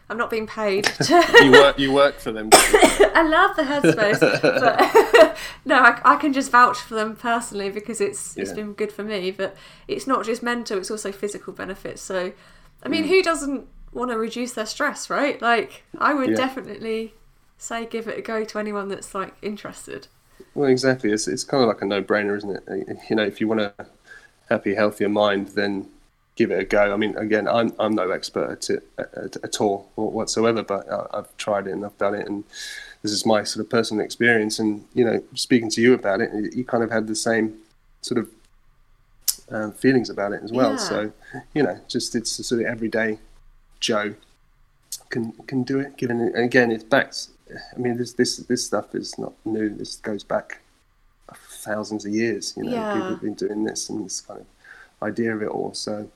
I'm 0.10 0.18
not 0.18 0.30
being 0.30 0.46
paid 0.48 0.84
to 1.04 1.24
you 1.42 1.52
work 1.54 1.80
you 1.80 1.94
work 1.94 2.20
for 2.20 2.34
them. 2.34 2.50
I 2.54 3.24
love 3.26 3.56
the 3.56 3.64
headspace, 3.64 4.20
but 4.42 5.38
no, 5.66 5.76
I, 5.80 6.02
I 6.04 6.16
can 6.18 6.34
just 6.34 6.52
vouch 6.52 6.80
for 6.80 6.96
them 6.96 7.16
personally 7.16 7.70
because 7.70 8.02
it's 8.02 8.36
it's 8.36 8.50
Yeah. 8.50 8.56
been 8.58 8.74
good 8.74 8.92
for 8.92 9.04
me. 9.06 9.32
But 9.32 9.56
it's 9.88 10.08
not 10.08 10.26
just 10.26 10.44
mental; 10.44 10.78
it's 10.80 10.92
also 10.92 11.14
physical 11.14 11.54
benefits. 11.54 12.02
So, 12.02 12.34
I 12.84 12.90
mean, 12.90 13.06
Mm. 13.06 13.08
who 13.08 13.24
doesn't 13.24 13.68
want 13.94 14.12
to 14.12 14.18
reduce 14.18 14.52
their 14.52 14.66
stress, 14.66 15.10
right? 15.10 15.42
Like, 15.42 15.84
I 15.98 16.14
would 16.14 16.32
Yeah. 16.32 16.36
definitely 16.36 17.14
say 17.58 17.86
give 17.86 18.06
it 18.10 18.18
a 18.18 18.22
go 18.22 18.44
to 18.44 18.60
anyone 18.60 18.90
that's 18.90 19.16
like 19.16 19.36
interested. 19.42 20.08
Well, 20.54 20.70
exactly. 20.70 21.12
It's 21.12 21.28
it's 21.28 21.44
kind 21.44 21.64
of 21.64 21.68
like 21.68 21.82
a 21.82 21.86
no-brainer, 21.86 22.36
isn't 22.38 22.52
it? 22.68 22.98
You 23.10 23.16
know, 23.16 23.24
if 23.24 23.40
you 23.40 23.48
want 23.48 23.62
a 23.62 23.74
happy, 24.50 24.76
healthier 24.76 25.10
mind, 25.10 25.50
then 25.50 25.88
give 26.36 26.52
it 26.52 26.60
a 26.60 26.66
go. 26.66 26.94
I 26.94 26.98
mean, 26.98 27.16
again, 27.18 27.48
I'm 27.48 27.74
I'm 27.80 27.96
no 27.96 28.12
expert 28.12 28.52
at 28.52 28.70
it 28.70 28.88
at, 28.98 29.38
at 29.44 29.62
all 29.62 29.90
whatsoever, 29.96 30.64
but 30.64 30.92
I, 30.92 31.20
I've 31.20 31.38
tried 31.38 31.68
it 31.68 31.72
and 31.72 31.86
I've 31.86 31.98
done 31.98 32.16
it, 32.16 32.28
and 32.28 32.44
this 33.02 33.12
is 33.12 33.26
my 33.26 33.44
sort 33.44 33.66
of 33.66 33.70
personal 33.70 34.04
experience. 34.04 34.60
And 34.60 34.86
you 34.94 35.06
know, 35.06 35.24
speaking 35.36 35.70
to 35.72 35.82
you 35.82 35.94
about 35.94 36.22
it, 36.22 36.54
you 36.54 36.66
kind 36.66 36.84
of 36.84 36.92
had 36.92 37.08
the 37.08 37.16
same 37.16 37.58
sort 38.02 38.20
of 38.20 38.30
um, 39.52 39.72
feelings 39.72 40.10
about 40.10 40.34
it 40.34 40.42
as 40.44 40.52
well. 40.52 40.72
Yeah. 40.72 40.78
So, 40.78 41.12
you 41.54 41.64
know, 41.64 41.80
just 41.88 42.16
it's 42.16 42.40
a 42.40 42.44
sort 42.44 42.62
of 42.62 42.68
everyday 42.68 43.20
Joe 43.80 44.16
can 45.10 45.32
can 45.48 45.64
do 45.64 45.80
it. 45.80 45.98
Given 45.98 46.36
again, 46.36 46.72
it's 46.72 46.84
back. 46.84 47.14
I 47.76 47.80
mean, 47.80 47.98
this 47.98 48.14
this 48.14 48.38
this 48.38 48.66
stuff 48.66 48.96
is 48.96 49.18
not 49.18 49.34
new. 49.46 49.70
This 49.70 49.96
goes 49.98 50.24
back 50.24 50.62
thousands 51.36 52.06
of 52.06 52.12
years. 52.14 52.54
You 52.58 52.64
know, 52.64 52.72
Yeah. 52.72 52.94
people 52.94 53.10
have 53.12 53.22
been 53.22 53.34
doing 53.36 53.64
this 53.64 53.90
and 53.90 54.06
this 54.06 54.22
kind 54.22 54.42
of 54.42 54.46
idea 55.02 55.34
of 55.36 55.42
it 55.42 55.48
all. 55.48 55.74
So, 55.74 56.10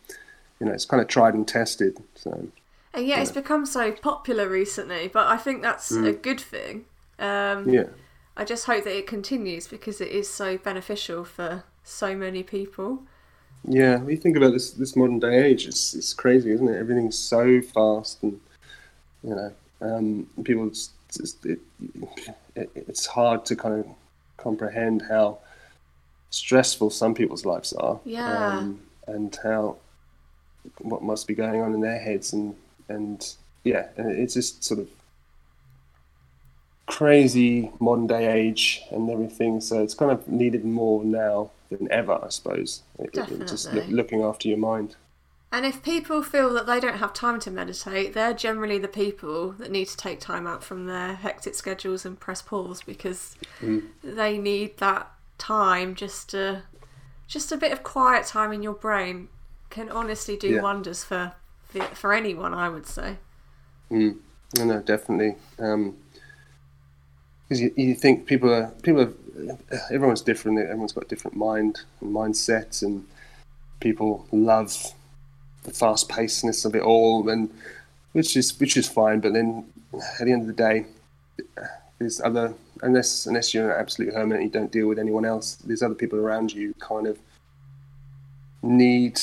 you 0.59 0.65
know, 0.65 0.73
it's 0.73 0.85
kind 0.85 1.01
of 1.01 1.07
tried 1.07 1.33
and 1.33 1.47
tested. 1.47 1.97
So, 2.15 2.47
And 2.93 3.07
yeah, 3.07 3.21
it's 3.21 3.31
become 3.31 3.65
so 3.65 3.91
popular 3.91 4.47
recently, 4.47 5.07
but 5.07 5.27
I 5.27 5.37
think 5.37 5.61
that's 5.61 5.91
a 5.91 6.13
good 6.13 6.39
thing. 6.39 6.85
Um, 7.19 7.65
Mm. 7.65 7.73
yeah, 7.73 7.89
I 8.37 8.43
just 8.45 8.65
hope 8.65 8.83
that 8.85 8.97
it 8.97 9.07
continues 9.07 9.67
because 9.67 9.99
it 10.01 10.09
is 10.09 10.29
so 10.29 10.57
beneficial 10.57 11.23
for 11.25 11.63
so 11.83 12.15
many 12.15 12.43
people. 12.43 13.03
yeah. 13.67 13.97
When 13.97 14.09
you 14.11 14.17
think 14.17 14.37
about 14.37 14.53
this 14.53 14.71
this 14.71 14.95
modern 14.95 15.19
day 15.19 15.43
age, 15.45 15.65
it's 15.67 15.93
it's 15.93 16.13
crazy, 16.13 16.51
isn't 16.51 16.67
it? 16.67 16.77
Everything's 16.77 17.17
so 17.17 17.61
fast, 17.61 18.21
and 18.23 18.39
you 19.23 19.33
know, 19.35 19.51
um, 19.81 20.27
people 20.43 20.69
just, 20.69 20.91
just 21.17 21.45
it, 21.45 21.59
it, 22.55 22.69
it's 22.75 23.05
hard 23.05 23.45
to 23.45 23.55
kind 23.55 23.79
of 23.79 23.87
comprehend 24.37 25.03
how 25.09 25.39
stressful 26.29 26.89
some 26.89 27.13
people's 27.13 27.45
lives 27.45 27.73
are. 27.73 27.99
Yeah. 28.05 28.57
Um, 28.57 28.81
and 29.07 29.37
how 29.43 29.77
what 30.79 31.03
must 31.03 31.27
be 31.27 31.33
going 31.35 31.61
on 31.61 31.73
in 31.73 31.81
their 31.81 31.99
heads 31.99 32.33
and 32.33 32.55
and 32.89 33.35
yeah, 33.63 33.87
and 33.97 34.11
it's 34.11 34.33
just 34.35 34.63
sort 34.63 34.79
of 34.79 34.87
crazy 36.87 37.71
modern 37.79 38.07
day 38.07 38.31
age 38.31 38.81
and 38.91 39.09
everything. 39.09 39.59
So 39.61 39.81
it's 39.81 39.93
kind 39.95 40.11
of 40.11 40.27
needed 40.27 40.63
more 40.65 41.03
now 41.03 41.51
than 41.69 41.91
ever, 41.91 42.19
I 42.23 42.29
suppose. 42.29 42.83
It- 42.99 43.09
it- 43.17 43.47
Just 43.47 43.67
loo- 43.67 43.73
Definitely. 43.75 43.93
looking 43.95 44.21
after 44.21 44.47
your 44.47 44.57
mind. 44.59 44.95
And 45.55 45.65
if 45.65 45.81
people 45.81 46.21
feel 46.21 46.53
that 46.55 46.67
they 46.67 46.81
don't 46.81 46.97
have 46.97 47.13
time 47.13 47.39
to 47.39 47.49
meditate, 47.49 48.13
they're 48.13 48.33
generally 48.33 48.77
the 48.77 48.89
people 48.89 49.53
that 49.53 49.71
need 49.71 49.87
to 49.87 49.95
take 49.95 50.19
time 50.19 50.45
out 50.45 50.65
from 50.65 50.85
their 50.85 51.15
hectic 51.15 51.55
schedules 51.55 52.05
and 52.05 52.19
press 52.19 52.41
pause 52.41 52.83
because 52.83 53.37
they 54.03 54.37
need 54.37 54.75
that 54.79 55.09
time 55.37 55.95
just 55.95 56.31
to 56.31 56.63
just 57.29 57.53
a 57.53 57.57
bit 57.57 57.71
of 57.71 57.83
quiet 57.83 58.25
time 58.25 58.51
in 58.51 58.63
your 58.63 58.73
brain 58.73 59.29
can 59.69 59.89
honestly 59.89 60.35
do 60.35 60.49
Yeah. 60.49 60.61
wonders 60.61 61.05
for 61.05 61.31
for 61.93 62.11
anyone, 62.11 62.53
I 62.53 62.67
would 62.67 62.85
say. 62.85 63.15
Mm. 63.89 64.17
No, 64.57 64.65
no, 64.65 64.81
definitely. 64.81 65.37
Because 65.55 65.93
you, 67.61 67.73
you 67.77 67.95
think 67.95 68.25
people 68.25 68.53
are 68.53 68.71
people 68.83 69.03
are 69.03 69.13
everyone's 69.89 70.21
different. 70.21 70.59
Everyone's 70.59 70.91
got 70.91 71.07
different 71.07 71.37
mind 71.37 71.79
and 72.01 72.13
mindset, 72.13 72.83
and 72.83 73.07
people 73.79 74.27
love 74.33 74.75
the 75.65 75.71
fast 75.73 76.07
pacedness 76.09 76.65
of 76.65 76.75
it 76.75 76.81
all, 76.83 77.27
and 77.29 77.49
which 78.13 78.37
is 78.37 78.57
which 78.59 78.77
is 78.77 78.87
fine. 78.87 79.19
But 79.19 79.33
then 79.33 79.65
at 80.19 80.25
the 80.25 80.31
end 80.31 80.41
of 80.41 80.47
the 80.47 80.53
day, 80.53 80.85
there's 81.99 82.21
other 82.21 82.53
unless 82.81 83.25
unless 83.25 83.53
you're 83.53 83.71
an 83.71 83.79
absolute 83.79 84.13
hermit, 84.13 84.37
and 84.39 84.45
you 84.45 84.51
don't 84.51 84.71
deal 84.71 84.87
with 84.87 84.99
anyone 84.99 85.25
else. 85.25 85.55
There's 85.55 85.81
other 85.83 85.95
people 85.95 86.19
around 86.19 86.53
you 86.53 86.67
who 86.67 86.73
kind 86.75 87.07
of 87.07 87.17
need 88.61 89.19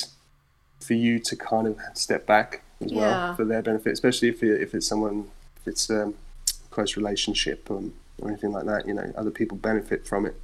for 0.80 0.94
you 0.94 1.18
to 1.20 1.36
kind 1.36 1.66
of 1.66 1.78
step 1.94 2.26
back 2.26 2.62
as 2.80 2.90
Yeah. 2.92 3.00
well 3.00 3.36
for 3.36 3.44
their 3.44 3.62
benefit, 3.62 3.92
especially 3.92 4.28
if 4.28 4.42
if 4.42 4.74
it's 4.74 4.86
someone 4.86 5.30
if 5.60 5.68
it's 5.68 5.88
a 5.90 6.12
close 6.70 6.96
relationship 6.96 7.70
um, 7.70 7.92
or 8.18 8.28
anything 8.28 8.52
like 8.52 8.66
that. 8.66 8.86
You 8.86 8.94
know, 8.94 9.12
other 9.16 9.30
people 9.30 9.56
benefit 9.56 10.06
from 10.06 10.26
it 10.26 10.34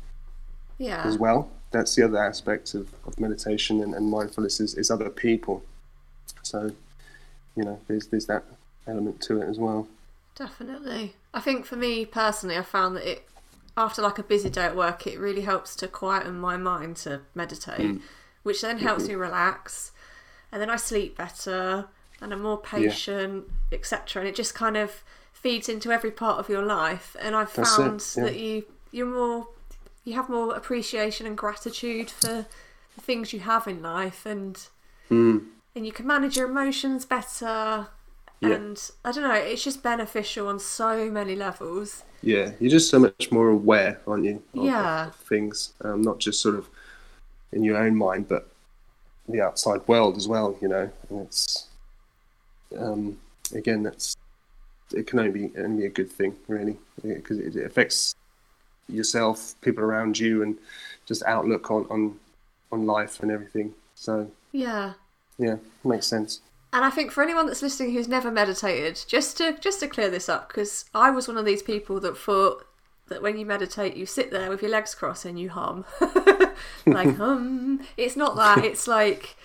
Yeah. 0.79 1.03
as 1.05 1.19
well. 1.19 1.51
That's 1.71 1.95
the 1.97 2.03
other 2.05 2.19
aspect 2.19 2.75
of, 2.75 2.89
of 3.07 3.19
meditation 3.21 3.83
and, 3.83 3.95
and 3.95 4.09
mindfulness 4.11 4.59
is, 4.61 4.75
is 4.75 4.91
other 4.91 5.11
people. 5.11 5.63
So, 6.49 6.73
you 7.57 7.65
know, 7.65 7.79
there's 7.87 8.07
there's 8.09 8.27
that 8.27 8.45
element 8.87 9.21
to 9.23 9.41
it 9.41 9.49
as 9.49 9.59
well. 9.59 9.87
Definitely. 10.35 11.15
I 11.35 11.41
think 11.41 11.67
for 11.67 11.77
me 11.77 12.07
personally, 12.07 12.57
I 12.57 12.63
found 12.63 12.97
that 12.97 13.11
it 13.11 13.29
after 13.77 14.03
like 14.03 14.19
a 14.19 14.23
busy 14.23 14.51
day 14.51 14.65
at 14.65 14.77
work, 14.77 15.07
it 15.07 15.19
really 15.19 15.43
helps 15.43 15.77
to 15.77 15.89
quieten 15.89 16.39
my 16.39 16.57
mind 16.57 16.97
to 16.99 17.21
meditate, 17.35 18.01
which 18.43 18.61
then 18.63 18.79
helps 18.79 19.07
me 19.07 19.15
relax, 19.15 19.93
and 20.51 20.61
then 20.61 20.69
I 20.71 20.77
sleep 20.77 21.17
better 21.17 21.87
and 22.21 22.33
I'm 22.33 22.43
more 22.43 22.59
patient, 22.61 23.45
etc. 23.71 24.23
And 24.23 24.29
it 24.29 24.35
just 24.35 24.55
kind 24.55 24.77
of 24.77 25.05
feeds 25.33 25.69
into 25.69 25.93
every 25.93 26.11
part 26.11 26.41
of 26.41 26.49
your 26.49 26.65
life. 26.65 27.15
And 27.21 27.37
I've 27.37 27.53
That's 27.55 27.79
it, 27.79 27.83
found 27.83 28.05
yeah. 28.17 28.25
that 28.25 28.39
you 28.39 28.65
you're 28.91 29.07
more 29.07 29.49
you 30.05 30.15
have 30.15 30.29
more 30.29 30.55
appreciation 30.57 31.27
and 31.27 31.37
gratitude 31.37 32.11
for 32.11 32.47
the 32.97 33.01
things 33.01 33.33
you 33.33 33.41
have 33.41 33.67
in 33.69 33.83
life, 33.83 34.25
and 34.27 34.69
Mm. 35.11 35.47
And 35.75 35.87
you 35.87 35.93
can 35.93 36.07
manage 36.07 36.37
your 36.37 36.49
emotions 36.49 37.05
better 37.05 37.89
Yeah. 38.41 38.51
And 38.51 38.91
I 39.05 39.11
don't 39.11 39.25
know, 39.25 39.33
it's 39.35 39.65
just 39.65 39.83
beneficial 39.83 40.47
on 40.47 40.61
so 40.61 41.11
many 41.11 41.35
levels. 41.35 42.05
Yeah, 42.23 42.53
you're 42.61 42.71
just 42.71 42.89
so 42.89 43.01
much 43.01 43.33
more 43.33 43.49
aware, 43.49 44.01
aren't 44.07 44.25
you? 44.27 44.43
of- 44.55 44.65
Yeah. 44.65 45.07
Of 45.09 45.17
things, 45.17 45.73
um, 45.83 46.03
not 46.03 46.21
just 46.21 46.41
sort 46.41 46.55
of 46.55 46.69
in 47.51 47.65
your 47.65 47.77
own 47.77 47.97
mind, 47.97 48.29
but 48.29 48.49
the 49.29 49.41
outside 49.41 49.81
world 49.89 50.17
as 50.17 50.29
well. 50.29 50.57
You 50.63 50.69
know, 50.69 50.91
and 51.11 51.21
it's 51.27 51.67
um, 52.79 53.19
again, 53.53 53.83
that's 53.83 54.15
it 54.95 55.07
can 55.09 55.19
only 55.19 55.33
be 55.33 55.53
only 55.59 55.79
be 55.83 55.87
a 55.87 55.91
good 55.91 56.11
thing, 56.13 56.37
really, 56.47 56.79
because 57.03 57.39
it, 57.41 57.57
it 57.57 57.67
affects 57.67 58.15
yourself, 58.89 59.55
people 59.63 59.83
around 59.83 60.17
you, 60.19 60.43
and 60.45 60.57
just 61.07 61.25
outlook 61.25 61.73
on 61.73 61.87
on 61.91 62.21
on 62.71 62.87
life 62.87 63.21
and 63.21 63.33
everything. 63.33 63.75
So 63.97 64.31
Yeah. 64.53 64.93
Yeah, 65.39 65.57
makes 65.85 66.07
sense. 66.07 66.41
And 66.73 66.85
I 66.85 66.91
think 66.91 67.13
for 67.13 67.23
anyone 67.23 67.47
that's 67.47 67.63
listening 67.63 67.93
who's 67.95 68.09
never 68.09 68.31
meditated, 68.31 69.03
just 69.07 69.39
to 69.39 69.57
just 69.59 69.81
to 69.81 69.89
clear 69.89 70.11
this 70.11 70.29
up, 70.29 70.49
because 70.49 70.85
I 70.95 71.11
was 71.11 71.27
one 71.27 71.39
of 71.39 71.47
these 71.47 71.63
people 71.63 71.99
that 72.01 72.19
thought 72.19 72.67
that 73.09 73.23
when 73.23 73.39
you 73.39 73.47
meditate, 73.47 73.97
you 73.97 74.05
sit 74.05 74.31
there 74.31 74.51
with 74.51 74.61
your 74.61 74.71
legs 74.71 74.95
crossed 74.95 75.25
and 75.25 75.41
you 75.41 75.49
hum, 75.49 75.87
like 76.87 77.17
hum. 77.17 77.81
It's 77.97 78.17
not 78.17 78.37
that. 78.37 78.65
It's 78.65 78.87
like 78.87 79.37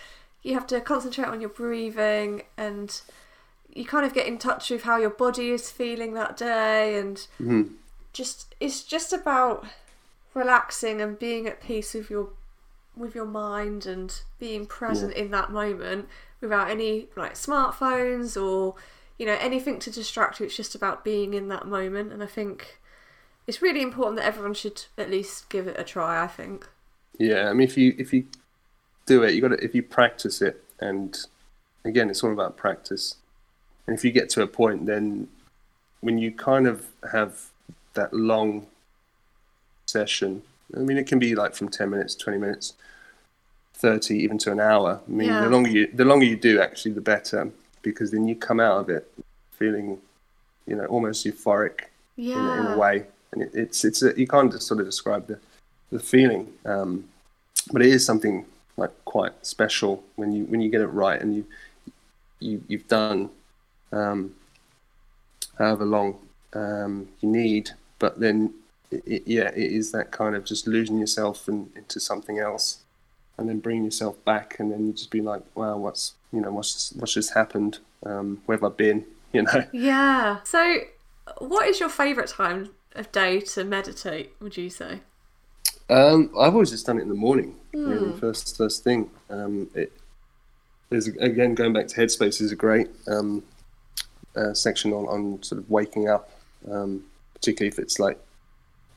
you 0.41 0.53
have 0.53 0.67
to 0.67 0.82
concentrate 0.82 1.27
on 1.27 1.39
your 1.39 1.49
breathing 1.49 2.41
and 2.58 2.99
you 3.73 3.86
kind 3.86 4.06
of 4.06 4.13
get 4.13 4.27
in 4.27 4.38
touch 4.38 4.69
with 4.69 4.84
how 4.84 4.97
your 4.97 5.10
body 5.10 5.51
is 5.51 5.71
feeling 5.71 6.13
that 6.15 6.36
day, 6.36 6.99
and 6.99 7.25
Mhm. 7.39 7.75
just 8.12 8.53
it's 8.60 8.84
just 8.84 9.13
about 9.13 9.65
relaxing 10.34 11.01
and 11.01 11.17
being 11.17 11.47
at 11.47 11.62
peace 11.62 11.93
with 11.93 12.10
your 12.10 12.29
with 12.95 13.15
your 13.15 13.25
mind 13.25 13.86
and 13.86 14.21
being 14.39 14.65
present 14.65 15.13
in 15.13 15.32
that 15.32 15.51
moment 15.51 16.08
without 16.41 16.69
any 16.69 17.08
like 17.15 17.34
smartphones 17.34 18.39
or 18.41 18.75
you 19.17 19.25
know 19.25 19.38
anything 19.39 19.79
to 19.79 19.91
distract 19.91 20.39
you. 20.39 20.45
It's 20.45 20.56
just 20.56 20.75
about 20.75 21.03
being 21.03 21.34
in 21.34 21.47
that 21.47 21.67
moment. 21.67 22.12
And 22.12 22.21
i 22.21 22.27
think 22.27 22.79
it's 23.47 23.62
really 23.62 23.82
important 23.82 24.17
that 24.17 24.25
everyone 24.25 24.53
should 24.53 24.86
at 24.97 25.10
least 25.10 25.49
give 25.49 25.67
it 25.67 25.79
a 25.79 25.84
try 25.84 26.23
i 26.23 26.27
think. 26.27 26.67
Yeah, 27.19 27.49
I 27.49 27.53
mean, 27.53 27.67
if 27.67 27.77
you 27.77 27.95
if 27.97 28.13
you 28.13 28.25
do 29.06 29.23
it, 29.23 29.34
you 29.34 29.41
got 29.41 29.49
to 29.49 29.63
if 29.63 29.75
you 29.75 29.84
practice 29.84 30.41
it, 30.41 30.63
and 30.79 31.17
again, 31.86 32.10
it's 32.10 32.23
all 32.23 32.32
about 32.32 32.58
practice. 32.58 33.17
And 33.86 33.97
if 33.97 34.03
you 34.03 34.12
get 34.12 34.29
to 34.32 34.41
a 34.41 34.47
point, 34.47 34.86
then 34.86 35.27
when 36.01 36.17
you 36.17 36.32
kind 36.32 36.67
of 36.67 36.88
have 37.12 37.49
that 37.93 38.13
long 38.13 38.67
session, 39.86 40.43
I 40.76 40.80
mean, 40.80 40.98
it 40.98 41.08
can 41.08 41.20
be 41.20 41.36
like 41.36 41.54
from 41.56 41.70
ten 41.70 41.90
minutes, 41.90 42.16
twenty 42.16 42.40
minutes, 42.40 42.74
thirty, 43.74 44.18
even 44.20 44.38
to 44.40 44.52
an 44.52 44.60
hour. 44.60 45.02
I 45.08 45.12
mean, 45.12 45.28
Yeah. 45.30 45.42
the 45.42 45.50
longer 45.50 45.70
you 45.70 45.88
the 45.94 46.06
longer 46.06 46.26
you 46.26 46.36
do, 46.38 46.60
actually, 46.62 46.94
the 46.94 47.02
better, 47.02 47.50
because 47.82 48.12
then 48.12 48.28
you 48.28 48.36
come 48.36 48.60
out 48.60 48.80
of 48.80 48.90
it 48.90 49.12
feeling, 49.52 50.00
you 50.68 50.76
know, 50.76 50.86
almost 50.86 51.26
euphoric 51.26 51.82
in, 52.18 52.26
in 52.60 52.66
a 52.74 52.78
way, 52.78 53.06
and 53.32 53.42
it, 53.44 53.52
it's 53.54 53.86
it's 53.86 54.02
a, 54.04 54.14
you 54.20 54.28
can't 54.28 54.52
just 54.52 54.68
sort 54.68 54.80
of 54.80 54.86
describe 54.86 55.28
the 55.28 55.40
the 55.92 56.00
feeling, 56.00 56.52
um, 56.66 57.04
but 57.72 57.82
it 57.82 57.90
is 57.90 58.06
something 58.06 58.46
like 58.78 58.92
quite 59.06 59.34
special 59.46 60.04
when 60.16 60.32
you 60.34 60.46
when 60.46 60.60
you 60.62 60.70
get 60.70 60.82
it 60.82 60.88
right 60.88 61.22
and 61.22 61.36
you 61.36 61.46
you 62.40 62.64
you've 62.68 62.88
done 62.88 63.30
um, 63.92 64.34
however 65.60 65.86
long 65.86 66.18
um, 66.54 67.08
you 67.22 67.30
need, 67.30 67.70
but 68.00 68.20
then 68.20 68.54
it, 69.06 69.23
yeah, 69.25 69.49
it 69.49 69.71
is 69.71 69.91
that 69.91 70.12
kind 70.12 70.36
of 70.36 70.45
just 70.45 70.67
losing 70.67 70.99
yourself 70.99 71.47
and 71.47 71.69
into 71.75 71.99
something 71.99 72.39
else, 72.39 72.79
and 73.38 73.47
then 73.49 73.60
bringing 73.60 73.86
yourself 73.86 74.23
back, 74.25 74.58
and 74.60 74.71
then 74.71 74.88
you 74.88 74.93
just 74.93 75.12
be 75.12 75.21
like, 75.21 75.41
wow, 75.56 75.77
what's 75.77 76.13
you 76.32 76.41
know 76.41 76.51
what's 76.51 76.93
what's 76.93 77.13
just 77.13 77.34
happened? 77.34 77.79
Um, 78.06 78.41
where 78.45 78.58
have 78.58 78.63
I 78.63 78.69
been? 78.75 79.06
You 79.34 79.41
know. 79.41 79.65
yeah 79.71 80.41
so 80.43 80.82
what 81.39 81.67
is 81.67 81.79
your 81.79 81.89
favorite 81.89 82.27
time 82.27 82.69
of 82.93 83.12
day 83.12 83.39
to 83.39 83.63
meditate 83.63 84.32
would 84.39 84.56
you 84.58 84.69
say 84.69 84.99
Um, 85.89 86.29
I've 86.39 86.53
always 86.53 86.69
just 86.69 86.86
done 86.86 86.99
it 86.99 87.01
in 87.01 87.10
the 87.10 87.15
morning, 87.15 87.56
really, 87.73 88.13
first 88.19 88.56
first 88.56 88.84
thing. 88.84 89.10
Um, 89.32 89.71
it, 89.73 89.91
there's 90.89 91.08
again 91.08 91.56
going 91.56 91.73
back 91.73 91.88
to 91.88 91.95
Headspace 91.95 92.41
is 92.41 92.51
a 92.51 92.56
great 92.56 92.89
um, 93.08 93.41
uh, 94.36 94.53
section 94.53 94.93
on, 94.93 95.06
on 95.08 95.41
sort 95.41 95.60
of 95.60 95.67
waking 95.69 96.08
up, 96.10 96.29
um, 96.71 97.03
particularly 97.34 97.69
if 97.69 97.79
it's 97.79 97.97
like 97.97 98.19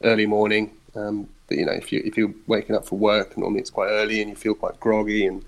early 0.02 0.26
morning. 0.26 0.72
Um, 0.94 1.28
but 1.48 1.58
you 1.58 1.66
know, 1.66 1.72
if 1.72 1.92
you 1.92 2.02
if 2.04 2.16
you're 2.16 2.34
waking 2.46 2.74
up 2.74 2.86
for 2.86 2.98
work, 2.98 3.36
normally 3.36 3.60
it's 3.60 3.70
quite 3.70 3.88
early 3.88 4.20
and 4.20 4.30
you 4.30 4.36
feel 4.36 4.54
quite 4.54 4.78
groggy, 4.80 5.26
and 5.26 5.44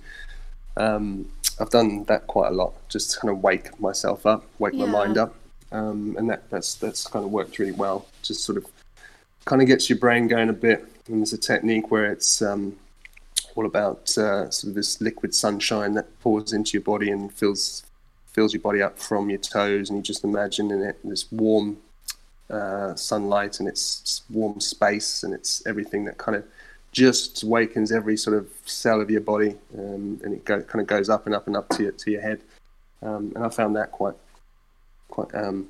um, 0.76 1.28
I've 1.60 1.70
done 1.70 2.04
that 2.04 2.26
quite 2.26 2.48
a 2.48 2.54
lot, 2.54 2.74
just 2.88 3.12
to 3.12 3.20
kind 3.20 3.32
of 3.32 3.42
wake 3.42 3.80
myself 3.80 4.26
up, 4.26 4.44
wake 4.58 4.74
my 4.74 4.86
mind 4.86 5.18
up, 5.18 5.34
um, 5.72 6.14
and 6.18 6.30
that 6.30 6.48
that's 6.50 6.74
that's 6.74 7.06
kind 7.06 7.24
of 7.24 7.30
worked 7.30 7.58
really 7.58 7.72
well. 7.72 8.06
Just 8.22 8.44
sort 8.44 8.58
of 8.58 8.66
kind 9.44 9.62
of 9.62 9.68
gets 9.68 9.88
your 9.88 9.98
brain 9.98 10.28
going 10.28 10.48
a 10.48 10.52
bit. 10.52 10.86
And 11.08 11.20
there's 11.20 11.32
a 11.32 11.38
technique 11.38 11.90
where 11.90 12.12
it's 12.12 12.42
um, 12.42 12.76
all 13.54 13.64
about 13.66 14.16
uh, 14.18 14.50
sort 14.50 14.70
of 14.70 14.74
this 14.74 15.00
liquid 15.00 15.34
sunshine 15.34 15.94
that 15.94 16.20
pours 16.20 16.52
into 16.52 16.72
your 16.74 16.82
body 16.82 17.10
and 17.10 17.32
fills 17.32 17.82
fills 18.26 18.52
your 18.52 18.60
body 18.60 18.80
up 18.80 18.98
from 18.98 19.30
your 19.30 19.38
toes, 19.38 19.88
and 19.88 19.96
you 19.96 20.02
just 20.02 20.22
imagine 20.22 20.70
in 20.70 20.82
it 20.82 20.98
this 21.02 21.32
warm 21.32 21.78
uh, 22.50 22.94
sunlight 22.94 23.60
and 23.60 23.68
it's 23.68 24.22
warm 24.30 24.60
space 24.60 25.22
and 25.22 25.34
it's 25.34 25.66
everything 25.66 26.04
that 26.06 26.16
kind 26.18 26.36
of 26.36 26.44
just 26.92 27.42
awakens 27.42 27.92
every 27.92 28.16
sort 28.16 28.36
of 28.36 28.48
cell 28.64 29.00
of 29.00 29.10
your 29.10 29.20
body, 29.20 29.54
um, 29.76 30.18
and 30.24 30.32
it 30.32 30.44
go, 30.44 30.60
kind 30.62 30.80
of 30.80 30.86
goes 30.86 31.08
up 31.10 31.26
and 31.26 31.34
up 31.34 31.46
and 31.46 31.56
up 31.56 31.68
to 31.70 31.82
your 31.82 31.92
to 31.92 32.10
your 32.10 32.22
head. 32.22 32.40
Um, 33.02 33.32
and 33.36 33.44
I 33.44 33.48
found 33.50 33.76
that 33.76 33.92
quite 33.92 34.14
quite 35.08 35.32
um, 35.34 35.68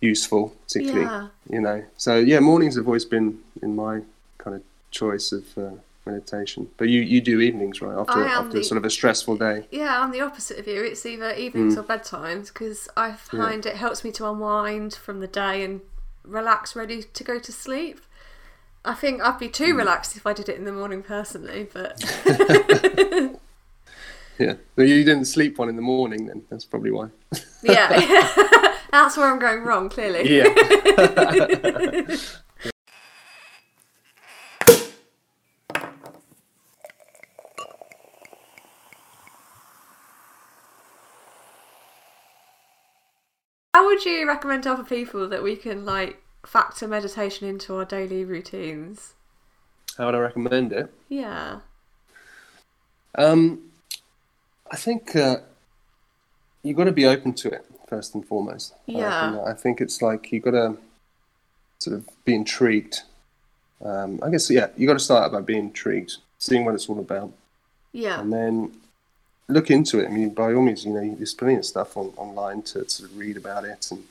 useful, 0.00 0.54
particularly 0.64 1.02
yeah 1.02 1.28
you 1.50 1.60
know. 1.60 1.84
So 1.96 2.16
yeah, 2.18 2.40
mornings 2.40 2.76
have 2.76 2.86
always 2.86 3.04
been 3.04 3.38
in 3.62 3.74
my 3.74 4.02
kind 4.38 4.54
of 4.56 4.62
choice 4.92 5.32
of 5.32 5.44
uh, 5.58 5.70
meditation. 6.06 6.68
But 6.76 6.88
you 6.88 7.00
you 7.00 7.20
do 7.20 7.40
evenings, 7.40 7.82
right? 7.82 7.98
After 7.98 8.24
after 8.24 8.58
the- 8.58 8.64
sort 8.64 8.78
of 8.78 8.84
a 8.84 8.90
stressful 8.90 9.36
day. 9.38 9.66
Yeah, 9.70 10.00
I'm 10.00 10.12
the 10.12 10.20
opposite 10.20 10.58
of 10.58 10.66
you. 10.68 10.82
It's 10.84 11.04
either 11.04 11.32
evenings 11.32 11.74
Mm. 11.74 11.78
or 11.78 11.82
bedtimes 11.82 12.46
because 12.48 12.88
I 12.96 13.12
find 13.12 13.66
it 13.66 13.76
helps 13.76 14.04
me 14.04 14.12
to 14.12 14.26
unwind 14.30 14.94
from 14.94 15.20
the 15.20 15.26
day 15.26 15.64
and 15.64 15.80
relax, 16.28 16.76
ready 16.76 17.02
to 17.02 17.24
go 17.24 17.38
to 17.38 17.52
sleep. 17.52 18.00
I 18.84 18.94
think 18.94 19.20
I'd 19.20 19.38
be 19.38 19.48
Mm. 19.48 19.52
too 19.52 19.74
relaxed 19.76 20.16
if 20.16 20.26
I 20.26 20.32
did 20.32 20.48
it 20.48 20.56
in 20.56 20.64
the 20.64 20.72
morning 20.72 21.02
personally, 21.02 21.68
but 21.72 22.00
Yeah. 24.38 24.54
Well, 24.76 24.86
you 24.86 25.02
didn't 25.04 25.24
sleep 25.24 25.58
one 25.58 25.68
in 25.68 25.74
the 25.74 25.82
morning, 25.82 26.26
then 26.26 26.42
that's 26.48 26.64
probably 26.64 26.92
why. 26.92 27.08
yeah, 27.62 27.88
that's 28.92 29.16
where 29.16 29.26
I'm 29.26 29.40
going 29.40 29.64
wrong. 29.64 29.88
Clearly, 29.88 30.38
Yeah. 30.38 32.16
Would 43.88 44.04
you 44.04 44.26
recommend 44.26 44.62
to 44.64 44.72
other 44.72 44.84
people 44.84 45.28
that 45.28 45.42
we 45.42 45.56
can 45.56 45.84
like 45.84 46.22
factor 46.46 46.86
meditation 46.86 47.48
into 47.48 47.74
our 47.74 47.84
daily 47.84 48.24
routines? 48.24 49.14
How 49.96 50.06
would 50.06 50.14
I 50.14 50.18
recommend 50.18 50.72
it? 50.72 50.92
Yeah, 51.08 51.60
Um, 53.16 53.70
I 54.70 54.76
think 54.76 55.16
uh, 55.16 55.38
you've 56.62 56.76
got 56.76 56.84
to 56.84 56.92
be 56.92 57.06
open 57.06 57.32
to 57.34 57.48
it 57.48 57.64
first 57.88 58.14
and 58.14 58.24
foremost. 58.24 58.74
I 58.88 58.92
Yeah. 58.92 59.42
I 59.46 59.54
think 59.54 59.80
it's 59.80 60.00
like 60.02 60.30
you've 60.30 60.44
got 60.44 60.52
to 60.52 60.76
sort 61.80 61.96
of 61.96 62.08
be 62.24 62.34
intrigued. 62.34 63.02
Um, 63.84 64.20
I 64.22 64.30
guess 64.30 64.50
yeah, 64.50 64.68
you 64.76 64.86
got 64.86 64.94
to 64.94 64.98
start 65.00 65.32
by 65.32 65.40
being 65.40 65.66
intrigued, 65.66 66.16
seeing 66.38 66.64
what 66.64 66.74
it's 66.74 66.88
all 66.88 66.98
about, 66.98 67.32
yeah, 67.92 68.20
and 68.20 68.32
then 68.32 68.72
look 69.48 69.70
into 69.70 70.00
it. 70.00 70.06
I 70.06 70.10
mean, 70.10 70.30
by 70.30 70.52
all 70.52 70.62
means, 70.62 70.84
you 70.84 70.92
know, 70.92 71.14
there's 71.16 71.34
plenty 71.34 71.56
of 71.56 71.64
stuff 71.64 71.96
on, 71.96 72.12
online 72.16 72.62
to 72.62 72.80
of 72.80 73.16
read 73.16 73.36
about 73.36 73.64
it 73.64 73.88
and 73.90 74.04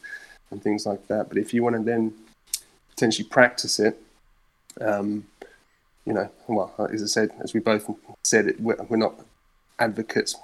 and 0.50 0.62
things 0.62 0.86
like 0.86 1.08
that. 1.08 1.30
But 1.30 1.38
if 1.38 1.54
you 1.54 1.64
want 1.64 1.76
to 1.76 1.84
then 1.84 2.14
potentially 2.90 3.28
practice 3.28 3.80
it, 3.80 4.02
um, 4.80 5.26
you 6.06 6.14
know, 6.14 6.30
well, 6.48 6.74
as 6.92 7.04
I 7.04 7.08
said, 7.08 7.32
as 7.42 7.54
we 7.54 7.60
both 7.60 7.90
said, 8.24 8.48
it, 8.48 8.60
we're, 8.62 8.78
we're 8.88 8.98
not 8.98 9.16
advocates. 9.80 10.36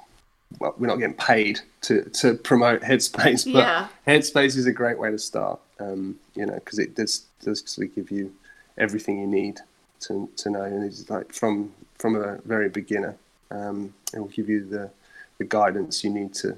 Well, 0.60 0.75
we're 0.77 0.88
not 0.88 0.97
getting 0.97 1.15
paid 1.15 1.62
to, 1.82 2.03
to 2.10 2.36
promote 2.36 2.82
Headspace, 2.89 3.45
but 3.45 3.60
Yeah. 3.60 3.88
Headspace 4.06 4.58
is 4.58 4.65
a 4.65 4.73
great 4.73 4.99
way 4.99 5.10
to 5.10 5.17
start. 5.17 5.60
Um, 5.79 6.17
you 6.36 6.45
know, 6.45 6.56
because 6.56 6.79
it 6.79 6.95
does 6.95 7.25
does 7.41 7.63
sort 7.65 7.88
of 7.88 7.95
give 7.95 8.12
you 8.12 8.34
everything 8.77 9.19
you 9.19 9.27
need 9.27 9.60
to 10.01 10.29
to 10.38 10.49
know, 10.49 10.63
and 10.63 10.84
it's 10.84 11.10
like 11.10 11.34
from 11.34 11.73
from 11.97 12.15
a 12.15 12.38
very 12.45 12.69
beginner, 12.69 13.15
um, 13.54 13.94
it 14.13 14.20
will 14.20 14.28
give 14.28 14.50
you 14.50 14.66
the 14.66 14.89
the 15.38 15.46
guidance 15.46 16.04
you 16.04 16.10
need 16.10 16.34
to 16.36 16.58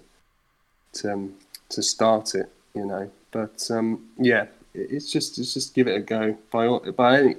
to 0.93 1.13
um, 1.13 1.34
to 1.69 1.81
start 1.84 2.36
it. 2.36 2.49
You 2.73 2.86
know, 2.86 3.10
but 3.31 3.69
um, 3.71 4.05
yeah, 4.17 4.43
it- 4.73 4.89
it's 4.91 5.12
just 5.12 5.38
it's 5.39 5.53
just 5.53 5.73
give 5.75 5.88
it 5.88 5.95
a 5.95 6.01
go. 6.01 6.38
By 6.51 6.67
all, 6.67 6.79
by 6.91 7.19
any, 7.19 7.31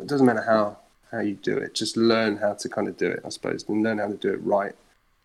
it 0.00 0.06
doesn't 0.06 0.26
matter 0.26 0.42
how 0.42 0.78
how 1.10 1.20
you 1.20 1.34
do 1.34 1.56
it. 1.58 1.74
Just 1.74 1.96
learn 1.96 2.36
how 2.36 2.54
to 2.54 2.68
kind 2.68 2.88
of 2.88 2.96
do 2.96 3.08
it, 3.08 3.20
I 3.24 3.28
suppose, 3.30 3.64
and 3.68 3.82
learn 3.82 3.98
how 3.98 4.06
to 4.08 4.16
do 4.16 4.32
it 4.32 4.40
right. 4.44 4.74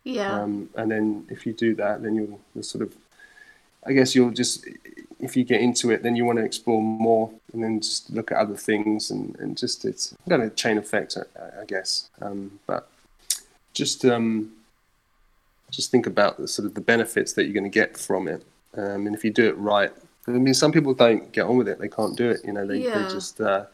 yeah, 0.03 0.31
Um, 0.41 0.69
and 0.75 0.89
then 0.91 1.25
if 1.29 1.45
you 1.45 1.53
do 1.53 1.75
that, 1.75 2.01
then 2.03 2.15
you'll, 2.15 2.39
you'll 2.53 2.63
sort 2.63 2.84
of 2.84 2.95
I 3.88 3.93
guess 3.93 4.15
you'll 4.15 4.31
just 4.31 4.65
if 5.19 5.38
you 5.38 5.43
get 5.43 5.62
into 5.62 5.91
it, 5.91 6.01
then 6.03 6.15
you 6.15 6.25
want 6.25 6.38
to 6.39 6.45
explore 6.45 6.81
more, 6.81 7.31
and 7.53 7.63
then 7.63 7.79
just 7.81 8.10
look 8.12 8.31
at 8.31 8.38
other 8.38 8.55
things, 8.58 9.12
and, 9.12 9.36
and 9.39 9.58
just 9.58 9.86
it's 9.86 10.13
kind 10.29 10.41
of 10.41 10.47
a 10.51 10.55
chain 10.55 10.77
effect, 10.77 11.17
I, 11.17 11.62
I 11.62 11.65
guess. 11.65 12.10
Um, 12.21 12.60
but 12.67 12.88
just 13.75 14.03
um, 14.05 14.51
just 15.69 15.91
think 15.91 16.07
about 16.07 16.38
the 16.38 16.47
sort 16.47 16.65
of 16.65 16.73
the 16.73 16.81
benefits 16.81 17.33
that 17.33 17.43
you're 17.43 17.53
going 17.53 17.69
to 17.69 17.69
get 17.69 17.95
from 17.97 18.27
it, 18.27 18.43
um, 18.75 19.05
and 19.05 19.13
if 19.15 19.23
you 19.23 19.29
do 19.29 19.47
it 19.47 19.55
right. 19.57 19.91
I 20.27 20.31
mean, 20.31 20.55
some 20.55 20.71
people 20.71 20.95
don't 20.95 21.31
get 21.31 21.45
on 21.45 21.57
with 21.57 21.67
it; 21.67 21.77
they 21.77 21.88
can't 21.88 22.17
do 22.17 22.31
it. 22.31 22.41
You 22.43 22.53
know, 22.53 22.65
they, 22.65 22.79
Yeah. 22.79 23.03
they 23.03 23.13
just 23.13 23.39
uh, 23.39 23.65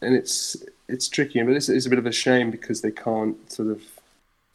and 0.00 0.14
it's 0.14 0.56
it's 0.86 1.08
tricky, 1.08 1.42
but 1.42 1.54
it's, 1.54 1.68
it's 1.68 1.86
a 1.86 1.90
bit 1.90 1.98
of 1.98 2.06
a 2.06 2.12
shame 2.12 2.50
because 2.52 2.82
they 2.82 2.92
can't 2.92 3.50
sort 3.50 3.68
of 3.70 3.82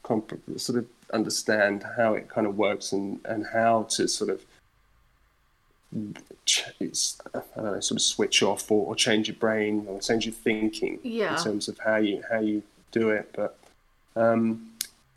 comp- 0.03 0.39
sort 0.57 0.77
of 0.77 0.85
understand 1.11 1.83
how 1.97 2.13
it 2.13 2.29
kind 2.29 2.45
of 2.47 2.55
works 2.55 2.91
and, 2.93 3.19
and 3.25 3.45
how 3.51 3.83
to 3.89 4.07
sort 4.07 4.29
of 4.29 4.45
it's, 6.79 7.17
I 7.33 7.39
don't 7.55 7.65
know, 7.65 7.79
sort 7.79 7.97
of 7.99 8.01
switch 8.03 8.43
off 8.43 8.69
or, 8.69 8.85
or 8.85 8.95
change 8.95 9.27
your 9.27 9.37
brain 9.37 9.85
or 9.87 9.99
change 9.99 10.25
your 10.27 10.35
thinking 10.35 10.99
Yeah. 11.03 11.35
in 11.35 11.43
terms 11.43 11.67
of 11.67 11.79
how 11.79 11.95
you 11.97 12.23
how 12.29 12.39
you 12.39 12.61
do 12.91 13.09
it. 13.09 13.31
But 13.35 13.57
um, 14.19 14.69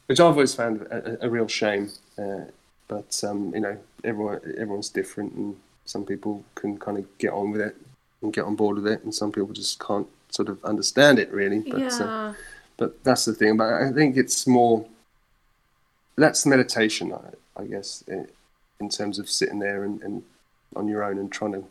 which 0.06 0.20
I've 0.20 0.26
always 0.26 0.54
found 0.54 0.82
a, 0.82 1.24
a- 1.24 1.30
real 1.30 1.48
shame. 1.48 1.90
Uh, 2.18 2.44
but 2.88 3.22
um, 3.24 3.52
you 3.54 3.60
know, 3.60 3.76
everyone 4.04 4.40
everyone's 4.58 4.88
different, 4.90 5.32
and 5.34 5.56
some 5.84 6.04
people 6.04 6.44
can 6.54 6.78
kind 6.78 6.98
of 6.98 7.18
get 7.18 7.32
on 7.32 7.50
with 7.50 7.60
it 7.60 7.76
and 8.20 8.32
get 8.32 8.44
on 8.44 8.54
board 8.56 8.76
with 8.76 8.86
it, 8.86 9.02
and 9.04 9.14
some 9.14 9.32
people 9.32 9.52
just 9.52 9.80
can't 9.80 10.06
sort 10.28 10.48
of 10.48 10.62
understand 10.64 11.18
it 11.18 11.30
really. 11.32 11.60
But 11.60 11.80
uh, 12.04 12.34
but 12.76 13.04
that's 13.04 13.24
the 13.24 13.34
thing. 13.34 13.56
But 13.56 13.72
I 13.74 13.92
think 13.92 14.16
it's 14.16 14.46
more 14.46 14.86
that's 16.16 16.44
meditation, 16.46 17.12
I, 17.12 17.62
I 17.62 17.64
guess, 17.64 18.04
in, 18.06 18.28
in 18.80 18.88
terms 18.88 19.18
of 19.18 19.28
sitting 19.30 19.58
there 19.58 19.84
and, 19.84 20.02
and 20.02 20.22
on 20.76 20.86
your 20.88 21.02
own 21.02 21.18
and 21.18 21.30
trying 21.32 21.52
to 21.52 21.64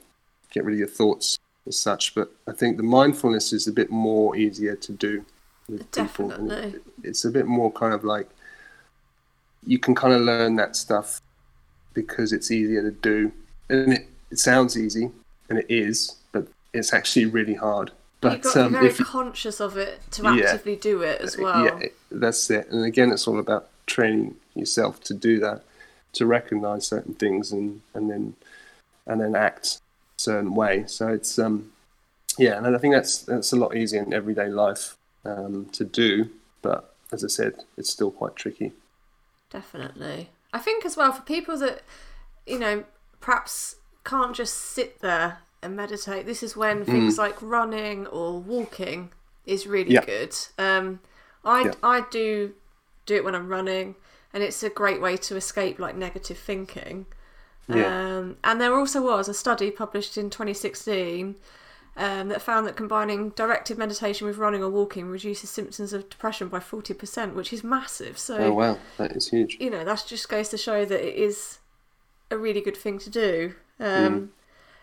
get 0.51 0.63
rid 0.65 0.73
of 0.73 0.79
your 0.79 0.87
thoughts 0.87 1.37
as 1.67 1.77
such. 1.77 2.15
But 2.15 2.31
I 2.47 2.51
think 2.51 2.77
the 2.77 2.83
mindfulness 2.83 3.53
is 3.53 3.67
a 3.67 3.71
bit 3.71 3.91
more 3.91 4.35
easier 4.35 4.75
to 4.75 4.91
do 4.91 5.25
with 5.69 5.89
people. 5.91 6.29
Definitely. 6.29 6.55
it- 6.79 6.83
it's 7.03 7.25
a 7.25 7.29
bit 7.31 7.45
more 7.47 7.71
kind 7.71 7.93
of 7.93 8.03
like 8.03 8.29
you 9.65 9.77
can 9.79 9.93
kind 9.95 10.13
of 10.13 10.21
learn 10.21 10.55
that 10.55 10.75
stuff 10.75 11.21
because 11.93 12.31
it's 12.33 12.51
easier 12.51 12.81
to 12.81 12.91
do, 12.91 13.31
and 13.69 13.93
it, 13.93 14.07
it 14.31 14.39
sounds 14.39 14.77
easy, 14.77 15.11
and 15.49 15.59
it 15.59 15.65
is, 15.69 16.15
but 16.31 16.47
it's 16.73 16.93
actually 16.93 17.25
really 17.25 17.53
hard. 17.55 17.91
But 18.21 18.33
You've 18.33 18.41
got 18.43 18.53
to 18.53 18.65
um, 18.65 18.71
be 18.71 18.73
very 18.77 18.87
if 18.87 18.97
conscious 18.99 19.59
of 19.59 19.77
it 19.77 19.99
to 20.11 20.23
Yeah. 20.23 20.45
actively 20.45 20.75
do 20.75 21.01
it 21.01 21.21
as 21.21 21.37
well. 21.37 21.65
yeah, 21.65 21.87
that's 22.11 22.49
it. 22.49 22.69
And 22.69 22.85
again, 22.85 23.11
it's 23.11 23.27
all 23.27 23.39
about 23.39 23.67
training 23.87 24.35
yourself 24.55 25.01
to 25.05 25.13
do 25.13 25.39
that, 25.39 25.63
to 26.13 26.25
recognize 26.25 26.85
certain 26.87 27.13
things 27.15 27.51
and, 27.51 27.81
and 27.93 28.09
then 28.09 28.35
and 29.07 29.19
then 29.19 29.35
act 29.35 29.79
a 30.17 30.21
certain 30.21 30.53
way. 30.55 30.85
So 30.87 31.07
it's 31.07 31.37
um 31.39 31.71
yeah, 32.37 32.57
and 32.57 32.75
I 32.75 32.79
think 32.79 32.93
that's 32.93 33.19
that's 33.19 33.51
a 33.51 33.55
lot 33.55 33.75
easier 33.75 34.01
in 34.03 34.13
everyday 34.13 34.49
life 34.49 34.95
um, 35.25 35.67
to 35.73 35.83
do. 35.83 36.29
But 36.61 36.93
as 37.11 37.23
I 37.23 37.27
said, 37.27 37.53
it's 37.77 37.89
still 37.89 38.11
quite 38.11 38.35
tricky. 38.35 38.71
Definitely. 39.49 40.29
I 40.53 40.59
think 40.59 40.85
as 40.85 40.97
well 40.97 41.11
for 41.11 41.21
people 41.21 41.57
that, 41.59 41.81
you 42.45 42.59
know, 42.59 42.83
perhaps 43.19 43.75
can't 44.03 44.35
just 44.35 44.55
sit 44.55 44.99
there 45.01 45.39
and 45.61 45.75
meditate, 45.75 46.25
this 46.25 46.41
is 46.41 46.55
when 46.57 46.85
things 46.85 47.17
like 47.17 47.39
running 47.41 48.07
or 48.07 48.39
walking 48.39 49.11
is 49.45 49.67
really 49.67 49.93
Yeah. 49.93 50.05
good. 50.05 50.35
Um, 50.57 50.99
I, 51.45 51.65
Yeah. 51.65 51.73
I 51.83 52.01
do 52.09 52.53
do 53.05 53.15
it 53.15 53.23
when 53.23 53.35
I'm 53.35 53.47
running, 53.47 53.95
and 54.33 54.41
it's 54.43 54.63
a 54.63 54.69
great 54.69 55.01
way 55.01 55.17
to 55.17 55.35
escape 55.35 55.79
like 55.79 55.95
negative 55.95 56.37
thinking. 56.37 57.05
Yeah. 57.67 58.17
Um, 58.17 58.37
and 58.43 58.59
there 58.59 58.75
also 58.75 59.01
was 59.01 59.29
a 59.29 59.33
study 59.33 59.69
published 59.71 60.17
in 60.17 60.29
2016 60.29 61.35
um, 61.97 62.29
that 62.29 62.41
found 62.41 62.67
that 62.67 62.75
combining 62.75 63.29
directed 63.31 63.77
meditation 63.77 64.27
with 64.27 64.37
running 64.37 64.63
or 64.63 64.69
walking 64.69 65.07
reduces 65.09 65.49
symptoms 65.49 65.93
of 65.93 66.09
depression 66.09 66.47
by 66.49 66.59
40%, 66.59 67.33
which 67.35 67.53
is 67.53 67.63
massive. 67.63 68.17
So, 68.17 68.37
Oh 68.37 68.53
wow, 68.53 68.77
that 68.97 69.11
is 69.13 69.29
huge. 69.29 69.59
you 69.59 69.69
know, 69.69 69.83
that 69.85 70.03
just 70.07 70.29
goes 70.29 70.49
to 70.49 70.57
show 70.57 70.85
that 70.85 71.07
it 71.07 71.15
is 71.15 71.59
a 72.31 72.37
really 72.37 72.61
good 72.61 72.77
thing 72.77 72.99
to 72.99 73.09
do. 73.09 73.55
Um, 73.79 74.31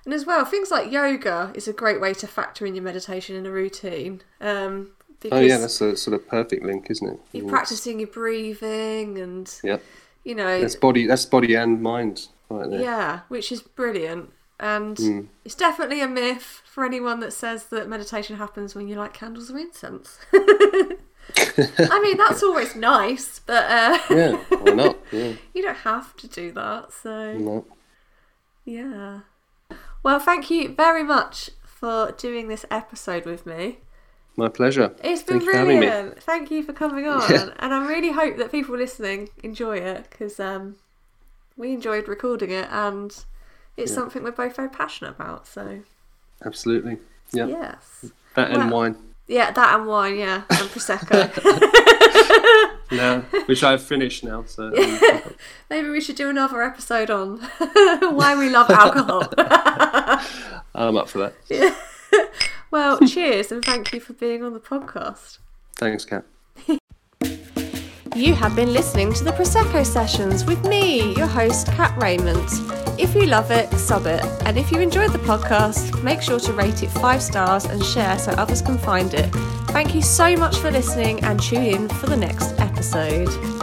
And 0.04 0.14
as 0.14 0.26
well, 0.26 0.44
things 0.44 0.70
like 0.70 0.92
yoga 0.92 1.52
is 1.54 1.68
a 1.68 1.72
great 1.74 2.00
way 2.00 2.14
to 2.14 2.26
factor 2.26 2.66
in 2.66 2.74
your 2.74 2.84
meditation 2.84 3.36
in 3.36 3.46
a 3.46 3.50
routine. 3.52 4.22
Um, 4.40 4.92
Oh 5.30 5.40
yeah, 5.40 5.58
that's 5.58 5.80
a 5.80 5.96
sort 5.96 6.14
of 6.14 6.26
perfect 6.28 6.64
link, 6.64 6.86
isn't 6.90 7.08
it? 7.08 7.20
you're 7.32 7.44
Mm, 7.44 7.50
practicing 7.50 7.98
your 8.00 8.08
breathing 8.08 9.18
and, 9.18 9.62
Yeah, 9.62 9.78
you 10.24 10.34
know, 10.34 10.60
that's 10.62 10.76
body. 10.76 11.06
That's 11.06 11.26
body 11.26 11.54
and 11.54 11.82
mind 11.82 12.28
right 12.50 12.68
there. 12.70 12.80
yeah, 12.80 13.20
which 13.28 13.52
is 13.52 13.62
brilliant. 13.62 14.30
And 14.60 14.96
Mm. 14.96 15.28
it's 15.44 15.54
definitely 15.54 16.00
a 16.00 16.08
myth 16.08 16.62
for 16.64 16.84
anyone 16.84 17.20
that 17.20 17.32
says 17.32 17.66
that 17.66 17.88
meditation 17.88 18.36
happens 18.36 18.74
when 18.74 18.88
you 18.88 18.96
light 18.96 19.14
candles 19.14 19.50
or 19.50 19.58
incense. 19.58 20.18
I 20.34 22.00
mean, 22.02 22.16
that's 22.16 22.42
always 22.42 22.74
nice, 22.74 23.38
but 23.40 23.64
uh, 23.70 23.98
Yeah, 24.10 24.36
why 24.58 24.74
not? 24.74 24.98
Yeah, 25.12 25.32
you 25.54 25.62
don't 25.62 25.76
have 25.78 26.16
to 26.16 26.26
do 26.26 26.50
that. 26.52 26.92
So, 26.92 27.34
no. 27.34 27.64
yeah. 28.64 29.20
Well, 30.02 30.18
thank 30.18 30.50
you 30.50 30.74
very 30.74 31.02
much 31.02 31.50
for 31.64 32.12
doing 32.12 32.48
this 32.48 32.64
episode 32.70 33.24
with 33.26 33.46
me. 33.46 33.78
My 34.36 34.48
pleasure. 34.48 34.94
It's 35.02 35.22
been 35.22 35.40
Thank 35.40 35.42
you 35.46 35.50
for 35.52 35.56
having 35.58 35.80
me. 35.80 35.86
brilliant. 35.86 36.22
Thank 36.22 36.50
you 36.50 36.62
for 36.62 36.72
coming 36.72 37.06
on. 37.08 37.28
Yeah. 37.30 37.50
And 37.58 37.74
I 37.74 37.86
really 37.86 38.12
hope 38.12 38.36
that 38.38 38.52
people 38.52 38.76
listening 38.76 39.28
enjoy 39.42 39.78
it 39.78 40.06
because 40.10 40.38
um, 40.40 40.76
we 41.56 41.72
enjoyed 41.72 42.06
recording 42.08 42.50
it 42.50 42.68
and 42.70 43.24
it's 43.78 43.90
Yeah. 43.92 43.94
something 43.96 44.22
we're 44.22 44.32
both 44.32 44.56
very 44.56 44.68
passionate 44.68 45.10
about. 45.10 45.46
So, 45.46 45.80
Absolutely. 46.44 46.98
Yeah, 47.32 47.46
yes. 47.46 48.06
that 48.34 48.50
and 48.50 48.64
Well- 48.70 48.70
wine. 48.80 48.96
Yeah, 49.26 49.50
that 49.50 49.74
and 49.78 49.86
wine, 49.86 50.16
yeah, 50.16 50.42
and 50.48 50.68
prosecco. 50.70 51.28
now, 52.90 53.20
which 53.46 53.62
I've 53.62 53.82
finished 53.82 54.24
now. 54.24 54.44
So 54.46 54.74
um, 54.74 55.20
Maybe 55.70 55.90
we 55.90 56.00
should 56.00 56.16
do 56.16 56.30
another 56.30 56.62
episode 56.62 57.10
on 57.10 57.38
why 58.00 58.34
we 58.38 58.48
love 58.48 58.70
alcohol. 58.70 59.24
I'm 60.74 60.96
up 60.96 61.10
for 61.10 61.18
that. 61.18 61.34
Yeah. 61.50 61.74
well, 62.70 62.98
cheers 63.00 63.52
and 63.52 63.62
thank 63.62 63.92
you 63.92 64.00
for 64.00 64.14
being 64.14 64.42
on 64.42 64.54
the 64.54 64.60
podcast. 64.60 65.38
Thanks, 65.76 66.06
Kat. 66.06 66.24
You 68.16 68.34
have 68.34 68.56
been 68.56 68.72
listening 68.72 69.12
to 69.12 69.24
the 69.24 69.32
Prosecco 69.32 69.84
Sessions 69.84 70.46
with 70.46 70.64
me, 70.64 71.14
your 71.16 71.26
host, 71.26 71.66
Kat 71.68 71.94
Raymond. 72.00 72.48
If 72.98 73.14
you 73.14 73.26
love 73.26 73.50
it, 73.50 73.72
sub 73.74 74.06
it. 74.06 74.24
And 74.44 74.58
if 74.58 74.72
you 74.72 74.80
enjoyed 74.80 75.12
the 75.12 75.18
podcast, 75.20 76.02
make 76.02 76.20
sure 76.20 76.40
to 76.40 76.52
rate 76.52 76.82
it 76.82 76.90
five 76.90 77.22
stars 77.22 77.64
and 77.64 77.84
share 77.84 78.18
so 78.18 78.32
others 78.32 78.60
can 78.60 78.76
find 78.76 79.14
it. 79.14 79.30
Thank 79.68 79.94
you 79.94 80.02
so 80.02 80.36
much 80.36 80.56
for 80.56 80.70
listening 80.70 81.22
and 81.22 81.40
tune 81.40 81.62
in 81.62 81.88
for 81.88 82.06
the 82.06 82.16
next 82.16 82.58
episode. 82.58 83.57